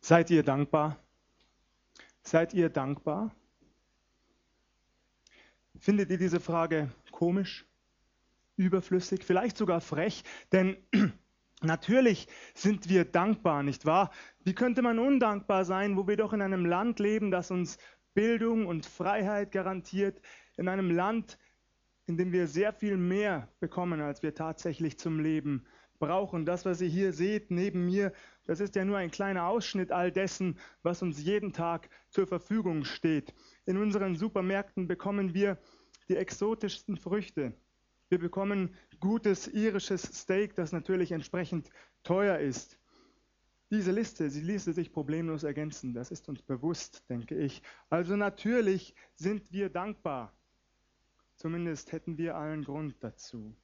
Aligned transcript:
Seid 0.00 0.30
ihr 0.30 0.42
dankbar? 0.42 0.98
Seid 2.22 2.54
ihr 2.54 2.70
dankbar? 2.70 3.34
Findet 5.78 6.10
ihr 6.10 6.18
diese 6.18 6.40
Frage 6.40 6.90
komisch, 7.10 7.66
überflüssig, 8.56 9.24
vielleicht 9.24 9.56
sogar 9.56 9.80
frech? 9.80 10.24
Denn 10.52 10.76
natürlich 11.62 12.28
sind 12.54 12.88
wir 12.88 13.04
dankbar, 13.04 13.62
nicht 13.62 13.84
wahr? 13.84 14.10
Wie 14.42 14.54
könnte 14.54 14.80
man 14.82 14.98
undankbar 14.98 15.64
sein, 15.66 15.96
wo 15.96 16.06
wir 16.06 16.16
doch 16.16 16.32
in 16.32 16.42
einem 16.42 16.64
Land 16.64 16.98
leben, 16.98 17.30
das 17.30 17.50
uns 17.50 17.78
Bildung 18.14 18.66
und 18.66 18.86
Freiheit 18.86 19.52
garantiert, 19.52 20.20
in 20.56 20.68
einem 20.68 20.90
Land, 20.90 21.38
in 22.06 22.16
dem 22.16 22.32
wir 22.32 22.46
sehr 22.46 22.72
viel 22.72 22.96
mehr 22.96 23.48
bekommen, 23.60 24.00
als 24.00 24.22
wir 24.22 24.34
tatsächlich 24.34 24.98
zum 24.98 25.20
Leben 25.20 25.66
brauchen. 25.98 26.44
Das, 26.44 26.64
was 26.64 26.80
ihr 26.80 26.88
hier 26.88 27.12
seht 27.12 27.50
neben 27.50 27.86
mir, 27.86 28.12
das 28.50 28.58
ist 28.58 28.74
ja 28.74 28.84
nur 28.84 28.96
ein 28.96 29.12
kleiner 29.12 29.46
Ausschnitt 29.46 29.92
all 29.92 30.10
dessen, 30.10 30.58
was 30.82 31.02
uns 31.02 31.22
jeden 31.22 31.52
Tag 31.52 31.88
zur 32.08 32.26
Verfügung 32.26 32.84
steht. 32.84 33.32
In 33.64 33.76
unseren 33.76 34.16
Supermärkten 34.16 34.88
bekommen 34.88 35.34
wir 35.34 35.56
die 36.08 36.16
exotischsten 36.16 36.96
Früchte. 36.96 37.52
Wir 38.08 38.18
bekommen 38.18 38.74
gutes 38.98 39.46
irisches 39.46 40.02
Steak, 40.02 40.56
das 40.56 40.72
natürlich 40.72 41.12
entsprechend 41.12 41.70
teuer 42.02 42.38
ist. 42.38 42.76
Diese 43.70 43.92
Liste, 43.92 44.28
sie 44.30 44.40
ließe 44.40 44.72
sich 44.72 44.92
problemlos 44.92 45.44
ergänzen. 45.44 45.94
Das 45.94 46.10
ist 46.10 46.28
uns 46.28 46.42
bewusst, 46.42 47.08
denke 47.08 47.36
ich. 47.36 47.62
Also 47.88 48.16
natürlich 48.16 48.96
sind 49.14 49.52
wir 49.52 49.70
dankbar. 49.70 50.34
Zumindest 51.36 51.92
hätten 51.92 52.18
wir 52.18 52.34
allen 52.34 52.64
Grund 52.64 52.96
dazu. 52.98 53.54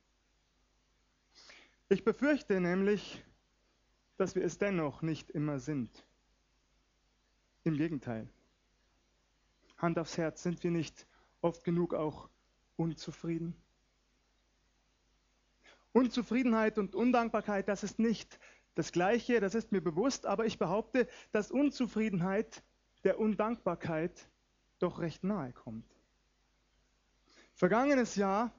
Ich 1.89 2.05
befürchte 2.05 2.61
nämlich, 2.61 3.25
dass 4.16 4.34
wir 4.34 4.45
es 4.45 4.59
dennoch 4.59 5.02
nicht 5.02 5.30
immer 5.30 5.59
sind. 5.59 6.06
Im 7.65 7.77
Gegenteil. 7.77 8.29
Hand 9.79 9.99
aufs 9.99 10.16
Herz, 10.16 10.43
sind 10.43 10.63
wir 10.63 10.71
nicht 10.71 11.07
oft 11.41 11.65
genug 11.65 11.95
auch 11.95 12.29
unzufrieden? 12.76 13.54
Unzufriedenheit 15.93 16.79
und 16.79 16.95
Undankbarkeit, 16.95 17.68
das 17.68 17.82
ist 17.82 17.99
nicht 17.99 18.38
das 18.74 18.93
Gleiche, 18.93 19.41
das 19.41 19.54
ist 19.54 19.73
mir 19.73 19.80
bewusst, 19.80 20.26
aber 20.26 20.45
ich 20.45 20.59
behaupte, 20.59 21.09
dass 21.32 21.51
Unzufriedenheit 21.51 22.63
der 23.04 23.19
Undankbarkeit 23.19 24.29
doch 24.79 24.98
recht 25.01 25.24
nahe 25.24 25.52
kommt. 25.52 25.91
Vergangenes 27.54 28.16
Jahr 28.16 28.52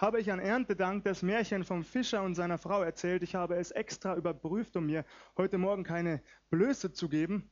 habe 0.00 0.18
ich 0.18 0.32
an 0.32 0.38
Erntedank 0.38 1.04
das 1.04 1.22
Märchen 1.22 1.62
vom 1.62 1.84
Fischer 1.84 2.22
und 2.22 2.34
seiner 2.34 2.56
Frau 2.56 2.82
erzählt. 2.82 3.22
Ich 3.22 3.34
habe 3.34 3.56
es 3.56 3.70
extra 3.70 4.16
überprüft, 4.16 4.74
um 4.76 4.86
mir 4.86 5.04
heute 5.36 5.58
Morgen 5.58 5.84
keine 5.84 6.22
Blöße 6.48 6.92
zu 6.92 7.10
geben. 7.10 7.50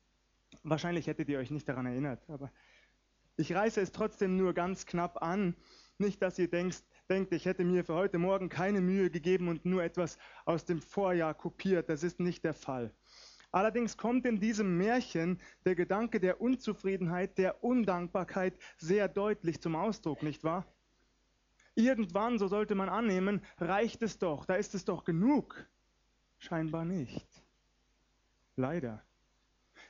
Wahrscheinlich 0.62 1.06
hättet 1.06 1.28
ihr 1.28 1.38
euch 1.38 1.50
nicht 1.50 1.68
daran 1.68 1.84
erinnert, 1.84 2.28
aber 2.30 2.50
ich 3.36 3.54
reiße 3.54 3.82
es 3.82 3.92
trotzdem 3.92 4.38
nur 4.38 4.54
ganz 4.54 4.86
knapp 4.86 5.22
an. 5.22 5.56
Nicht, 5.98 6.22
dass 6.22 6.38
ihr 6.38 6.48
denkt, 6.48 6.82
denkt, 7.10 7.34
ich 7.34 7.44
hätte 7.44 7.64
mir 7.64 7.84
für 7.84 7.94
heute 7.94 8.16
Morgen 8.16 8.48
keine 8.48 8.80
Mühe 8.80 9.10
gegeben 9.10 9.48
und 9.48 9.66
nur 9.66 9.82
etwas 9.82 10.16
aus 10.46 10.64
dem 10.64 10.80
Vorjahr 10.80 11.34
kopiert. 11.34 11.90
Das 11.90 12.02
ist 12.02 12.18
nicht 12.18 12.44
der 12.44 12.54
Fall. 12.54 12.94
Allerdings 13.52 13.98
kommt 13.98 14.24
in 14.24 14.40
diesem 14.40 14.78
Märchen 14.78 15.38
der 15.66 15.74
Gedanke 15.74 16.18
der 16.18 16.40
Unzufriedenheit, 16.40 17.36
der 17.36 17.62
Undankbarkeit 17.62 18.54
sehr 18.78 19.06
deutlich 19.06 19.60
zum 19.60 19.76
Ausdruck, 19.76 20.22
nicht 20.22 20.44
wahr? 20.44 20.66
Irgendwann, 21.78 22.40
so 22.40 22.48
sollte 22.48 22.74
man 22.74 22.88
annehmen, 22.88 23.40
reicht 23.58 24.02
es 24.02 24.18
doch, 24.18 24.46
da 24.46 24.56
ist 24.56 24.74
es 24.74 24.84
doch 24.84 25.04
genug. 25.04 25.64
Scheinbar 26.38 26.84
nicht. 26.84 27.24
Leider. 28.56 29.00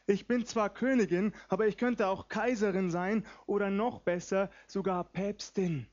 Ich 0.07 0.27
bin 0.27 0.45
zwar 0.45 0.69
Königin, 0.69 1.33
aber 1.49 1.67
ich 1.67 1.79
könnte 1.79 2.09
auch 2.09 2.29
Kaiserin 2.29 2.91
sein 2.91 3.25
oder 3.47 3.71
noch 3.71 4.01
besser 4.01 4.51
sogar 4.67 5.03
Päpstin. 5.03 5.87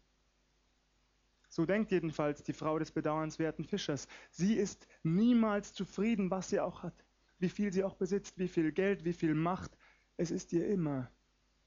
So 1.47 1.65
denkt 1.65 1.93
jedenfalls 1.93 2.43
die 2.43 2.51
Frau 2.51 2.77
des 2.77 2.91
bedauernswerten 2.91 3.63
Fischers. 3.63 4.09
Sie 4.31 4.55
ist 4.55 4.89
niemals 5.03 5.71
zufrieden, 5.71 6.29
was 6.29 6.49
sie 6.49 6.59
auch 6.59 6.83
hat, 6.83 7.05
wie 7.39 7.47
viel 7.47 7.71
sie 7.71 7.85
auch 7.85 7.95
besitzt, 7.95 8.37
wie 8.37 8.49
viel 8.49 8.73
Geld, 8.73 9.05
wie 9.05 9.13
viel 9.13 9.33
Macht. 9.33 9.77
Es 10.17 10.29
ist 10.29 10.51
ihr 10.51 10.67
immer 10.67 11.09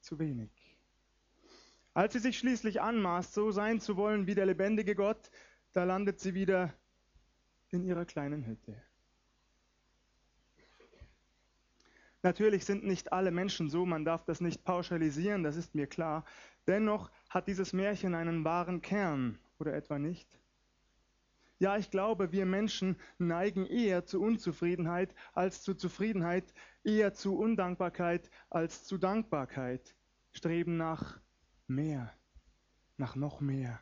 zu 0.01 0.19
wenig. 0.19 0.51
Als 1.99 2.13
sie 2.13 2.19
sich 2.19 2.39
schließlich 2.39 2.79
anmaßt, 2.79 3.33
so 3.33 3.51
sein 3.51 3.81
zu 3.81 3.97
wollen 3.97 4.25
wie 4.25 4.33
der 4.33 4.45
lebendige 4.45 4.95
Gott, 4.95 5.29
da 5.73 5.83
landet 5.83 6.21
sie 6.21 6.33
wieder 6.33 6.73
in 7.71 7.83
ihrer 7.83 8.05
kleinen 8.05 8.45
Hütte. 8.45 8.81
Natürlich 12.23 12.63
sind 12.63 12.85
nicht 12.85 13.11
alle 13.11 13.31
Menschen 13.31 13.69
so, 13.69 13.85
man 13.85 14.05
darf 14.05 14.23
das 14.23 14.39
nicht 14.39 14.63
pauschalisieren, 14.63 15.43
das 15.43 15.57
ist 15.57 15.75
mir 15.75 15.87
klar. 15.87 16.23
Dennoch 16.67 17.11
hat 17.29 17.49
dieses 17.49 17.73
Märchen 17.73 18.15
einen 18.15 18.45
wahren 18.45 18.81
Kern, 18.81 19.37
oder 19.57 19.73
etwa 19.73 19.99
nicht? 19.99 20.39
Ja, 21.57 21.75
ich 21.75 21.91
glaube, 21.91 22.31
wir 22.31 22.45
Menschen 22.45 22.95
neigen 23.17 23.65
eher 23.65 24.05
zu 24.05 24.21
Unzufriedenheit 24.21 25.13
als 25.33 25.63
zu 25.63 25.73
Zufriedenheit, 25.73 26.53
eher 26.85 27.13
zu 27.13 27.37
Undankbarkeit 27.37 28.31
als 28.49 28.85
zu 28.85 28.97
Dankbarkeit, 28.97 29.97
streben 30.31 30.77
nach 30.77 31.19
mehr, 31.69 32.13
nach 32.97 33.15
noch 33.15 33.41
mehr. 33.41 33.79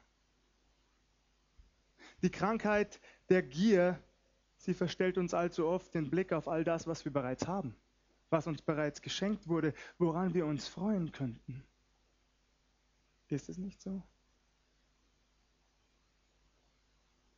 Die 2.22 2.32
Krankheit 2.32 3.00
der 3.30 3.44
Gier, 3.44 4.02
sie 4.58 4.74
verstellt 4.74 5.18
uns 5.18 5.34
allzu 5.34 5.68
oft 5.68 5.94
den 5.94 6.10
Blick 6.10 6.34
auf 6.34 6.48
all 6.48 6.64
das, 6.64 6.88
was 6.88 7.06
wir 7.06 7.14
bereits 7.14 7.48
haben, 7.48 7.76
was 8.30 8.48
uns 8.48 8.62
bereits 8.62 9.02
geschenkt 9.02 9.48
wurde, 9.48 9.74
woran 9.98 10.34
wir 10.34 10.46
uns 10.46 10.68
freuen 10.68 11.12
könnten. 11.12 11.64
Ist 13.30 13.50
es 13.50 13.58
nicht 13.58 13.82
so? 13.82 14.02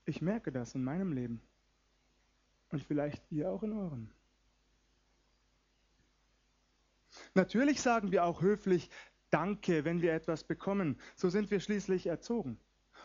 Ich 0.06 0.22
merke 0.22 0.52
das 0.52 0.76
in 0.76 0.84
meinem 0.84 1.14
Leben 1.14 1.42
und 2.72 2.82
vielleicht 2.82 3.22
ihr 3.32 3.50
auch 3.50 3.64
in 3.64 3.74
eurem. 3.74 4.10
Natürlich 7.34 7.82
sagen 7.82 8.12
wir 8.12 8.24
auch 8.24 8.42
höflich, 8.42 8.90
Danke, 9.30 9.86
wenn 9.86 10.02
wir 10.02 10.14
etwas 10.14 10.44
bekommen. 10.44 11.00
So 11.16 11.30
sind 11.30 11.52
wir 11.52 11.60
schließlich 11.60 12.08
erzogen. 12.08 12.60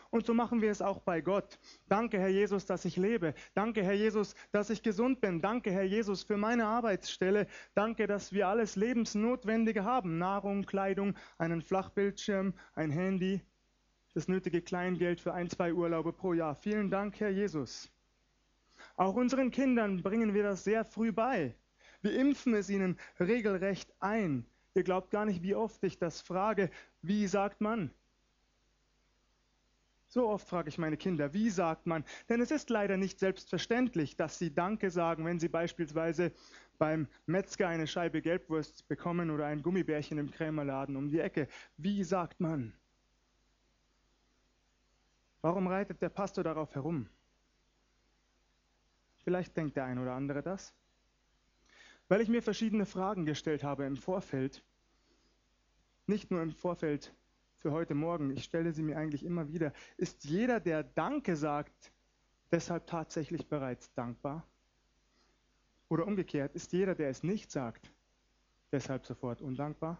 Und 0.09 0.25
so 0.25 0.33
machen 0.33 0.61
wir 0.61 0.71
es 0.71 0.81
auch 0.81 0.99
bei 0.99 1.21
Gott. 1.21 1.59
Danke, 1.87 2.19
Herr 2.19 2.29
Jesus, 2.29 2.65
dass 2.65 2.85
ich 2.85 2.95
lebe. 2.95 3.33
Danke, 3.53 3.83
Herr 3.83 3.93
Jesus, 3.93 4.35
dass 4.51 4.69
ich 4.69 4.81
gesund 4.81 5.19
bin. 5.19 5.41
Danke, 5.41 5.71
Herr 5.71 5.83
Jesus, 5.83 6.23
für 6.23 6.37
meine 6.37 6.65
Arbeitsstelle. 6.67 7.47
Danke, 7.73 8.07
dass 8.07 8.31
wir 8.31 8.47
alles 8.47 8.75
Lebensnotwendige 8.75 9.83
haben. 9.83 10.17
Nahrung, 10.17 10.65
Kleidung, 10.65 11.15
einen 11.37 11.61
Flachbildschirm, 11.61 12.53
ein 12.75 12.91
Handy, 12.91 13.41
das 14.13 14.27
nötige 14.27 14.61
Kleingeld 14.61 15.19
für 15.19 15.33
ein, 15.33 15.49
zwei 15.49 15.73
Urlaube 15.73 16.13
pro 16.13 16.33
Jahr. 16.33 16.55
Vielen 16.55 16.89
Dank, 16.89 17.19
Herr 17.19 17.31
Jesus. 17.31 17.91
Auch 18.95 19.15
unseren 19.15 19.51
Kindern 19.51 20.01
bringen 20.01 20.33
wir 20.33 20.43
das 20.43 20.63
sehr 20.63 20.85
früh 20.85 21.11
bei. 21.11 21.55
Wir 22.01 22.17
impfen 22.17 22.53
es 22.53 22.69
ihnen 22.69 22.97
regelrecht 23.19 23.93
ein. 23.99 24.45
Ihr 24.75 24.83
glaubt 24.83 25.09
gar 25.09 25.25
nicht, 25.25 25.41
wie 25.41 25.55
oft 25.55 25.81
ich 25.83 25.97
das 25.97 26.21
frage. 26.21 26.69
Wie 27.01 27.27
sagt 27.27 27.61
man? 27.61 27.91
So 30.09 30.27
oft 30.27 30.47
frage 30.47 30.69
ich 30.69 30.77
meine 30.77 30.97
Kinder, 30.97 31.33
wie 31.33 31.49
sagt 31.49 31.87
man? 31.87 32.03
Denn 32.29 32.41
es 32.41 32.51
ist 32.51 32.69
leider 32.69 32.97
nicht 32.97 33.17
selbstverständlich, 33.19 34.17
dass 34.17 34.37
sie 34.37 34.53
Danke 34.53 34.91
sagen, 34.91 35.25
wenn 35.25 35.39
sie 35.39 35.47
beispielsweise 35.47 36.31
beim 36.77 37.07
Metzger 37.25 37.69
eine 37.69 37.87
Scheibe 37.87 38.21
Gelbwurst 38.21 38.87
bekommen 38.89 39.31
oder 39.31 39.45
ein 39.45 39.63
Gummibärchen 39.63 40.17
im 40.17 40.29
Krämerladen 40.29 40.97
um 40.97 41.09
die 41.09 41.19
Ecke. 41.19 41.47
Wie 41.77 42.03
sagt 42.03 42.41
man? 42.41 42.73
Warum 45.41 45.67
reitet 45.67 46.01
der 46.01 46.09
Pastor 46.09 46.43
darauf 46.43 46.75
herum? 46.75 47.07
Vielleicht 49.23 49.55
denkt 49.55 49.77
der 49.77 49.85
ein 49.85 49.99
oder 49.99 50.13
andere 50.13 50.41
das 50.41 50.73
weil 52.07 52.21
ich 52.21 52.29
mir 52.29 52.41
verschiedene 52.41 52.85
Fragen 52.85 53.25
gestellt 53.25 53.63
habe 53.63 53.85
im 53.85 53.97
Vorfeld. 53.97 54.63
Nicht 56.07 56.29
nur 56.31 56.41
im 56.41 56.51
Vorfeld 56.51 57.13
für 57.57 57.71
heute 57.71 57.95
Morgen, 57.95 58.29
ich 58.29 58.43
stelle 58.43 58.73
sie 58.73 58.83
mir 58.83 58.97
eigentlich 58.97 59.25
immer 59.25 59.47
wieder. 59.47 59.73
Ist 59.97 60.23
jeder, 60.25 60.59
der 60.59 60.83
Danke 60.83 61.35
sagt, 61.35 61.91
deshalb 62.51 62.85
tatsächlich 62.85 63.47
bereits 63.47 63.91
dankbar? 63.93 64.45
Oder 65.89 66.05
umgekehrt, 66.05 66.53
ist 66.55 66.73
jeder, 66.73 66.95
der 66.95 67.09
es 67.09 67.23
nicht 67.23 67.51
sagt, 67.51 67.91
deshalb 68.71 69.05
sofort 69.05 69.41
undankbar? 69.41 69.99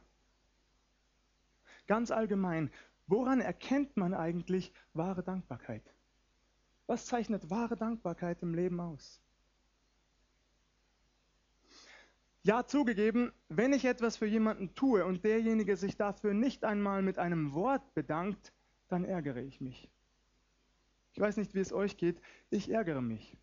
Ganz 1.87 2.11
allgemein, 2.11 2.71
woran 3.07 3.41
erkennt 3.41 3.97
man 3.97 4.13
eigentlich 4.13 4.71
wahre 4.93 5.23
Dankbarkeit? 5.23 5.83
Was 6.87 7.05
zeichnet 7.07 7.49
wahre 7.49 7.75
Dankbarkeit 7.75 8.41
im 8.43 8.53
Leben 8.53 8.79
aus? 8.79 9.21
Ja, 12.45 12.67
zugegeben, 12.67 13.33
wenn 13.49 13.73
ich 13.73 13.85
etwas 13.85 14.17
für 14.17 14.27
jemanden 14.27 14.75
tue 14.75 15.03
und 15.03 15.23
derjenige 15.23 15.75
sich 15.77 15.97
dafür 15.97 16.35
nicht 16.35 16.63
einmal 16.63 17.01
mit 17.01 17.17
einem 17.17 17.55
Wort 17.55 17.95
bedankt, 17.95 18.53
dann 18.87 19.03
ärgere 19.03 19.41
ich 19.41 19.61
mich. 19.61 19.89
Ich 21.13 21.19
weiß 21.19 21.37
nicht, 21.37 21.55
wie 21.55 21.59
es 21.59 21.73
euch 21.73 21.97
geht, 21.97 22.21
ich 22.51 22.69
ärgere 22.69 23.01
mich. 23.01 23.35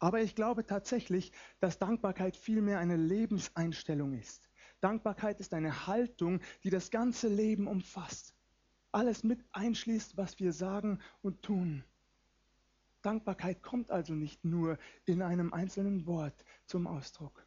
Aber 0.00 0.20
ich 0.20 0.34
glaube 0.34 0.66
tatsächlich, 0.66 1.30
dass 1.60 1.78
Dankbarkeit 1.78 2.36
vielmehr 2.36 2.80
eine 2.80 2.96
Lebenseinstellung 2.96 4.14
ist. 4.14 4.50
Dankbarkeit 4.80 5.38
ist 5.38 5.54
eine 5.54 5.86
Haltung, 5.86 6.40
die 6.64 6.70
das 6.70 6.90
ganze 6.90 7.28
Leben 7.28 7.68
umfasst. 7.68 8.34
Alles 8.90 9.22
mit 9.22 9.44
einschließt, 9.52 10.16
was 10.16 10.40
wir 10.40 10.52
sagen 10.52 10.98
und 11.22 11.40
tun. 11.42 11.84
Dankbarkeit 13.02 13.62
kommt 13.62 13.92
also 13.92 14.12
nicht 14.12 14.44
nur 14.44 14.76
in 15.04 15.22
einem 15.22 15.52
einzelnen 15.52 16.04
Wort 16.06 16.44
zum 16.66 16.88
Ausdruck. 16.88 17.45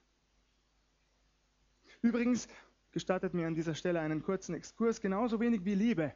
Übrigens, 2.02 2.48
gestattet 2.92 3.34
mir 3.34 3.48
an 3.48 3.56
dieser 3.56 3.76
Stelle 3.76 4.00
einen 4.00 4.24
kurzen 4.24 4.56
Exkurs, 4.56 5.02
genauso 5.02 5.40
wenig 5.40 5.66
wie 5.66 5.76
Liebe. 5.76 6.14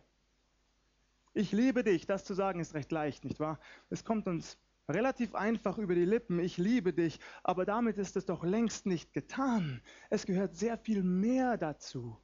Ich 1.34 1.52
liebe 1.52 1.84
dich, 1.84 2.06
das 2.06 2.26
zu 2.26 2.34
sagen 2.34 2.60
ist 2.60 2.74
recht 2.74 2.92
leicht, 2.92 3.26
nicht 3.26 3.40
wahr? 3.40 3.60
Es 3.90 4.04
kommt 4.04 4.28
uns 4.28 4.58
relativ 4.88 5.36
einfach 5.36 5.78
über 5.78 5.96
die 5.96 6.06
Lippen, 6.06 6.40
ich 6.40 6.58
liebe 6.58 6.94
dich, 6.94 7.20
aber 7.44 7.66
damit 7.66 7.98
ist 7.98 8.16
es 8.16 8.26
doch 8.26 8.44
längst 8.44 8.86
nicht 8.86 9.14
getan. 9.14 9.82
Es 10.10 10.26
gehört 10.26 10.56
sehr 10.56 10.78
viel 10.78 11.04
mehr 11.04 11.58
dazu, 11.58 12.18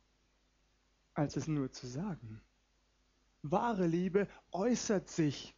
als 1.13 1.35
es 1.35 1.47
nur 1.47 1.71
zu 1.71 1.87
sagen. 1.87 2.41
Wahre 3.41 3.87
Liebe 3.87 4.27
äußert 4.51 5.09
sich, 5.09 5.55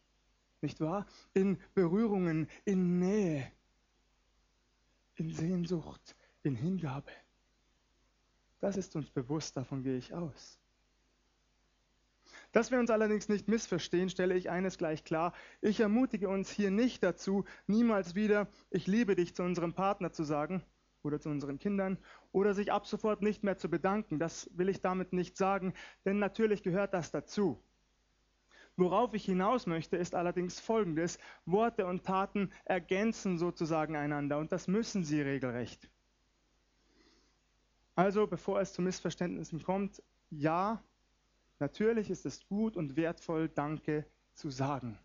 nicht 0.62 0.80
wahr, 0.80 1.07
in 1.33 1.59
Berührungen, 1.74 2.48
in 2.65 3.00
Nähe, 3.00 3.51
in 5.15 5.31
Sehnsucht, 5.33 6.15
in 6.44 6.56
Hingabe. 6.56 7.12
Das 8.61 8.77
ist 8.77 8.95
uns 8.95 9.09
bewusst, 9.09 9.57
davon 9.57 9.83
gehe 9.83 9.97
ich 9.97 10.13
aus. 10.13 10.59
Dass 12.51 12.69
wir 12.69 12.79
uns 12.79 12.91
allerdings 12.91 13.27
nicht 13.27 13.47
missverstehen, 13.47 14.09
stelle 14.09 14.35
ich 14.35 14.49
eines 14.49 14.77
gleich 14.77 15.03
klar. 15.03 15.33
Ich 15.61 15.79
ermutige 15.79 16.29
uns 16.29 16.51
hier 16.51 16.69
nicht 16.69 17.01
dazu, 17.01 17.45
niemals 17.65 18.13
wieder, 18.13 18.47
ich 18.69 18.87
liebe 18.87 19.15
dich 19.15 19.35
zu 19.35 19.43
unserem 19.43 19.73
Partner 19.73 20.11
zu 20.11 20.23
sagen 20.23 20.61
oder 21.01 21.19
zu 21.19 21.29
unseren 21.29 21.59
Kindern 21.59 21.97
oder 22.31 22.53
sich 22.53 22.71
ab 22.71 22.85
sofort 22.85 23.21
nicht 23.21 23.43
mehr 23.43 23.57
zu 23.57 23.69
bedanken. 23.69 24.19
Das 24.19 24.49
will 24.53 24.69
ich 24.69 24.81
damit 24.81 25.11
nicht 25.13 25.37
sagen, 25.37 25.73
denn 26.05 26.19
natürlich 26.19 26.61
gehört 26.61 26.93
das 26.93 27.09
dazu. 27.09 27.63
Worauf 28.75 29.13
ich 29.13 29.25
hinaus 29.25 29.65
möchte, 29.65 29.97
ist 29.97 30.13
allerdings 30.13 30.59
Folgendes. 30.59 31.19
Worte 31.45 31.85
und 31.85 32.05
Taten 32.05 32.51
ergänzen 32.65 33.37
sozusagen 33.37 33.95
einander 33.95 34.37
und 34.37 34.51
das 34.51 34.67
müssen 34.67 35.03
sie 35.03 35.21
regelrecht. 35.21 35.89
Also, 38.01 38.27
bevor 38.27 38.59
es 38.59 38.74
zu 38.74 38.81
Missverständnissen 38.81 39.63
kommt, 39.63 40.01
ja, 40.30 40.81
Natürlich 41.62 42.09
ist 42.09 42.25
es 42.25 42.44
gut 42.48 42.75
und 42.75 42.95
wertvoll, 42.95 43.48
Danke 43.48 44.03
zu 44.33 44.50
sagen. 44.50 44.98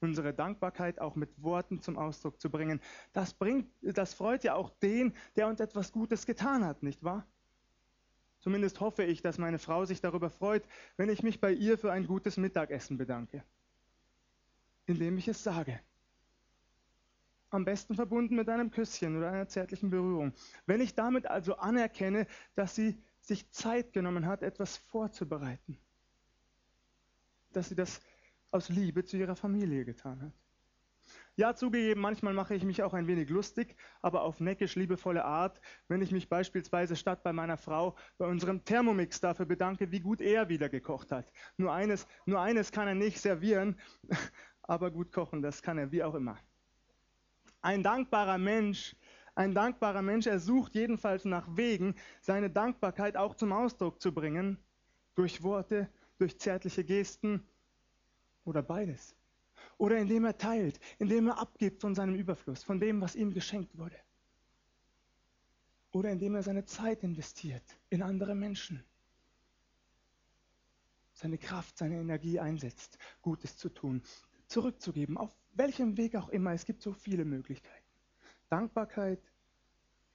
Unsere 0.00 0.34
Dankbarkeit 0.34 1.00
auch 1.00 1.16
mit 1.16 1.42
Worten 1.42 1.80
zum 1.80 1.96
Ausdruck 1.96 2.38
zu 2.38 2.50
bringen. 2.50 2.82
Das, 3.14 3.32
bringt, 3.32 3.66
das 3.80 4.12
freut 4.12 4.44
ja 4.44 4.54
auch 4.54 4.68
den, 4.68 5.14
der 5.36 5.48
uns 5.48 5.58
etwas 5.58 5.90
Gutes 5.90 6.26
getan 6.26 6.66
hat, 6.66 6.82
nicht 6.82 7.02
wahr? 7.02 7.26
Zumindest 8.40 8.80
hoffe 8.80 9.04
ich, 9.04 9.22
dass 9.22 9.38
meine 9.38 9.58
Frau 9.58 9.86
sich 9.86 10.02
darüber 10.02 10.28
freut, 10.28 10.64
wenn 10.98 11.08
ich 11.08 11.22
mich 11.22 11.40
bei 11.40 11.50
ihr 11.50 11.78
für 11.78 11.90
ein 11.90 12.06
gutes 12.06 12.36
Mittagessen 12.36 12.98
bedanke. 12.98 13.42
Indem 14.84 15.16
ich 15.16 15.28
es 15.28 15.42
sage. 15.42 15.80
Am 17.52 17.64
besten 17.64 17.94
verbunden 17.94 18.34
mit 18.34 18.48
einem 18.48 18.70
Küsschen 18.70 19.16
oder 19.16 19.30
einer 19.30 19.46
zärtlichen 19.46 19.90
Berührung. 19.90 20.32
Wenn 20.66 20.80
ich 20.80 20.96
damit 20.96 21.26
also 21.26 21.54
anerkenne, 21.56 22.26
dass 22.56 22.74
sie 22.74 23.00
sich 23.20 23.48
Zeit 23.50 23.92
genommen 23.92 24.26
hat, 24.26 24.42
etwas 24.42 24.76
vorzubereiten 24.76 25.78
dass 27.52 27.68
sie 27.68 27.74
das 27.74 28.00
aus 28.50 28.68
Liebe 28.68 29.04
zu 29.04 29.16
ihrer 29.16 29.36
Familie 29.36 29.84
getan 29.84 30.20
hat. 30.22 30.32
Ja, 31.34 31.54
zugegeben, 31.54 32.00
manchmal 32.00 32.34
mache 32.34 32.54
ich 32.54 32.62
mich 32.62 32.82
auch 32.82 32.92
ein 32.92 33.06
wenig 33.06 33.30
lustig, 33.30 33.74
aber 34.02 34.22
auf 34.22 34.40
neckisch 34.40 34.76
liebevolle 34.76 35.24
Art, 35.24 35.60
wenn 35.88 36.02
ich 36.02 36.12
mich 36.12 36.28
beispielsweise 36.28 36.94
statt 36.94 37.22
bei 37.22 37.32
meiner 37.32 37.56
Frau 37.56 37.96
bei 38.18 38.26
unserem 38.26 38.64
Thermomix 38.64 39.20
dafür 39.20 39.46
bedanke, 39.46 39.90
wie 39.90 40.00
gut 40.00 40.20
er 40.20 40.50
wieder 40.50 40.68
gekocht 40.68 41.10
hat. 41.10 41.32
Nur 41.56 41.72
eines, 41.72 42.06
nur 42.26 42.40
eines 42.40 42.70
kann 42.70 42.86
er 42.86 42.94
nicht 42.94 43.18
servieren, 43.18 43.80
aber 44.62 44.90
gut 44.90 45.10
kochen, 45.10 45.40
das 45.40 45.62
kann 45.62 45.78
er, 45.78 45.90
wie 45.90 46.02
auch 46.02 46.14
immer. 46.14 46.38
Ein 47.62 47.84
dankbarer 47.84 48.38
Mensch, 48.38 48.96
ein 49.36 49.54
dankbarer 49.54 50.02
Mensch, 50.02 50.26
er 50.26 50.40
sucht 50.40 50.74
jedenfalls 50.74 51.24
nach 51.24 51.46
Wegen, 51.56 51.94
seine 52.20 52.50
Dankbarkeit 52.50 53.16
auch 53.16 53.34
zum 53.36 53.52
Ausdruck 53.52 54.00
zu 54.02 54.12
bringen, 54.12 54.58
durch 55.14 55.42
Worte, 55.42 55.88
durch 56.18 56.38
zärtliche 56.38 56.84
Gesten 56.84 57.46
oder 58.44 58.62
beides. 58.62 59.14
Oder 59.78 59.98
indem 59.98 60.24
er 60.24 60.36
teilt, 60.36 60.80
indem 60.98 61.28
er 61.28 61.38
abgibt 61.38 61.80
von 61.80 61.94
seinem 61.94 62.16
Überfluss, 62.16 62.64
von 62.64 62.80
dem, 62.80 63.00
was 63.00 63.14
ihm 63.14 63.32
geschenkt 63.32 63.78
wurde. 63.78 63.96
Oder 65.92 66.10
indem 66.10 66.34
er 66.34 66.42
seine 66.42 66.64
Zeit 66.64 67.04
investiert 67.04 67.64
in 67.90 68.02
andere 68.02 68.34
Menschen. 68.34 68.84
Seine 71.14 71.38
Kraft, 71.38 71.78
seine 71.78 72.00
Energie 72.00 72.40
einsetzt, 72.40 72.98
Gutes 73.20 73.56
zu 73.56 73.68
tun, 73.68 74.02
zurückzugeben, 74.46 75.16
auf 75.16 75.32
welchem 75.54 75.96
Weg 75.96 76.16
auch 76.16 76.28
immer. 76.28 76.52
Es 76.52 76.64
gibt 76.64 76.82
so 76.82 76.92
viele 76.92 77.24
Möglichkeiten. 77.24 77.84
Dankbarkeit 78.48 79.20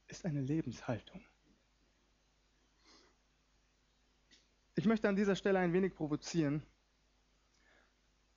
ist 0.07 0.25
eine 0.25 0.41
Lebenshaltung. 0.41 1.21
Ich 4.75 4.85
möchte 4.85 5.09
an 5.09 5.15
dieser 5.15 5.35
Stelle 5.35 5.59
ein 5.59 5.73
wenig 5.73 5.95
provozieren. 5.95 6.61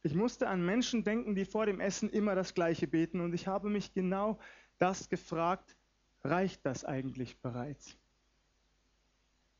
Ich 0.03 0.15
musste 0.15 0.49
an 0.49 0.65
Menschen 0.65 1.05
denken, 1.05 1.35
die 1.35 1.45
vor 1.45 1.67
dem 1.67 1.81
Essen 1.81 2.09
immer 2.09 2.35
das 2.35 2.55
Gleiche 2.55 2.87
beten 2.87 3.21
und 3.21 3.35
ich 3.35 3.47
habe 3.47 3.69
mich 3.69 3.93
genau 3.93 4.39
das 4.79 5.11
gefragt, 5.11 5.77
reicht 6.25 6.65
das 6.65 6.87
eigentlich 6.87 7.39
bereits? 7.41 8.00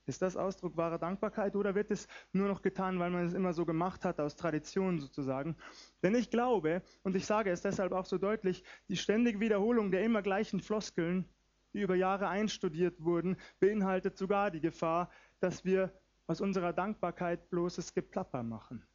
Ist 0.07 0.23
das 0.23 0.37
Ausdruck 0.37 0.77
wahrer 0.77 0.99
Dankbarkeit 0.99 1.55
oder 1.55 1.75
wird 1.75 1.91
es 1.91 2.09
nur 2.33 2.49
noch 2.49 2.63
getan, 2.63 2.99
weil 2.99 3.11
man 3.11 3.27
es 3.27 3.35
immer 3.35 3.53
so 3.53 3.65
gemacht 3.65 4.05
hat, 4.05 4.19
aus 4.19 4.37
Tradition 4.37 4.99
sozusagen? 4.99 5.57
Denn 6.03 6.15
ich 6.15 6.31
glaube, 6.31 6.83
und 7.03 7.17
ich 7.17 7.27
sage 7.27 7.51
es 7.51 7.63
deshalb 7.63 7.93
auch 7.93 8.07
so 8.07 8.19
deutlich, 8.19 8.65
die 8.89 8.97
ständige 8.97 9.41
Wiederholung 9.41 9.91
der 9.91 10.03
immer 10.03 10.23
gleichen 10.23 10.61
Floskeln, 10.61 11.29
die 11.73 11.83
über 11.83 11.95
Jahre 11.95 12.29
einstudiert 12.29 13.03
wurden, 13.03 13.37
beinhaltet 13.61 14.17
sogar 14.17 14.51
die 14.51 14.61
Gefahr, 14.61 15.11
dass 15.39 15.65
wir 15.65 15.93
aus 16.27 16.41
unserer 16.41 16.73
Dankbarkeit 16.73 17.51
bloßes 17.51 17.95
Geplapper 17.95 18.43
machen. 18.43 18.87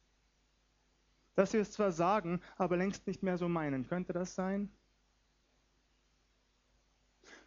Dass 1.34 1.52
wir 1.52 1.60
es 1.60 1.72
zwar 1.72 1.92
sagen, 1.92 2.40
aber 2.56 2.76
längst 2.76 3.06
nicht 3.06 3.22
mehr 3.22 3.38
so 3.38 3.48
meinen. 3.48 3.86
Könnte 3.86 4.12
das 4.12 4.34
sein? 4.34 4.70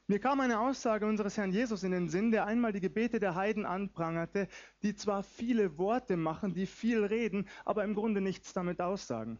Mir 0.09 0.17
kam 0.17 0.39
eine 0.39 0.59
Aussage 0.59 1.05
unseres 1.05 1.37
Herrn 1.37 1.51
Jesus 1.51 1.83
in 1.83 1.91
den 1.91 2.09
Sinn, 2.09 2.31
der 2.31 2.47
einmal 2.47 2.73
die 2.73 2.79
Gebete 2.79 3.19
der 3.19 3.35
Heiden 3.35 3.67
anprangerte, 3.67 4.47
die 4.81 4.95
zwar 4.95 5.21
viele 5.21 5.77
Worte 5.77 6.17
machen, 6.17 6.55
die 6.55 6.65
viel 6.65 7.05
reden, 7.05 7.47
aber 7.63 7.83
im 7.83 7.93
Grunde 7.93 8.19
nichts 8.19 8.51
damit 8.51 8.81
aussagen. 8.81 9.37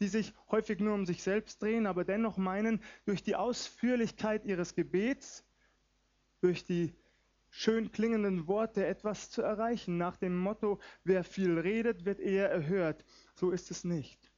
Die 0.00 0.08
sich 0.08 0.34
häufig 0.50 0.80
nur 0.80 0.92
um 0.92 1.06
sich 1.06 1.22
selbst 1.22 1.62
drehen, 1.62 1.86
aber 1.86 2.04
dennoch 2.04 2.36
meinen, 2.36 2.82
durch 3.06 3.22
die 3.22 3.36
Ausführlichkeit 3.36 4.44
ihres 4.44 4.74
Gebets, 4.74 5.46
durch 6.42 6.66
die 6.66 6.94
schön 7.48 7.90
klingenden 7.90 8.46
Worte 8.46 8.84
etwas 8.84 9.30
zu 9.30 9.40
erreichen, 9.40 9.96
nach 9.96 10.18
dem 10.18 10.36
Motto, 10.36 10.78
wer 11.04 11.24
viel 11.24 11.58
redet, 11.58 12.04
wird 12.04 12.20
eher 12.20 12.50
erhört. 12.50 13.02
So 13.34 13.50
ist 13.50 13.70
es 13.70 13.82
nicht. 13.82 14.30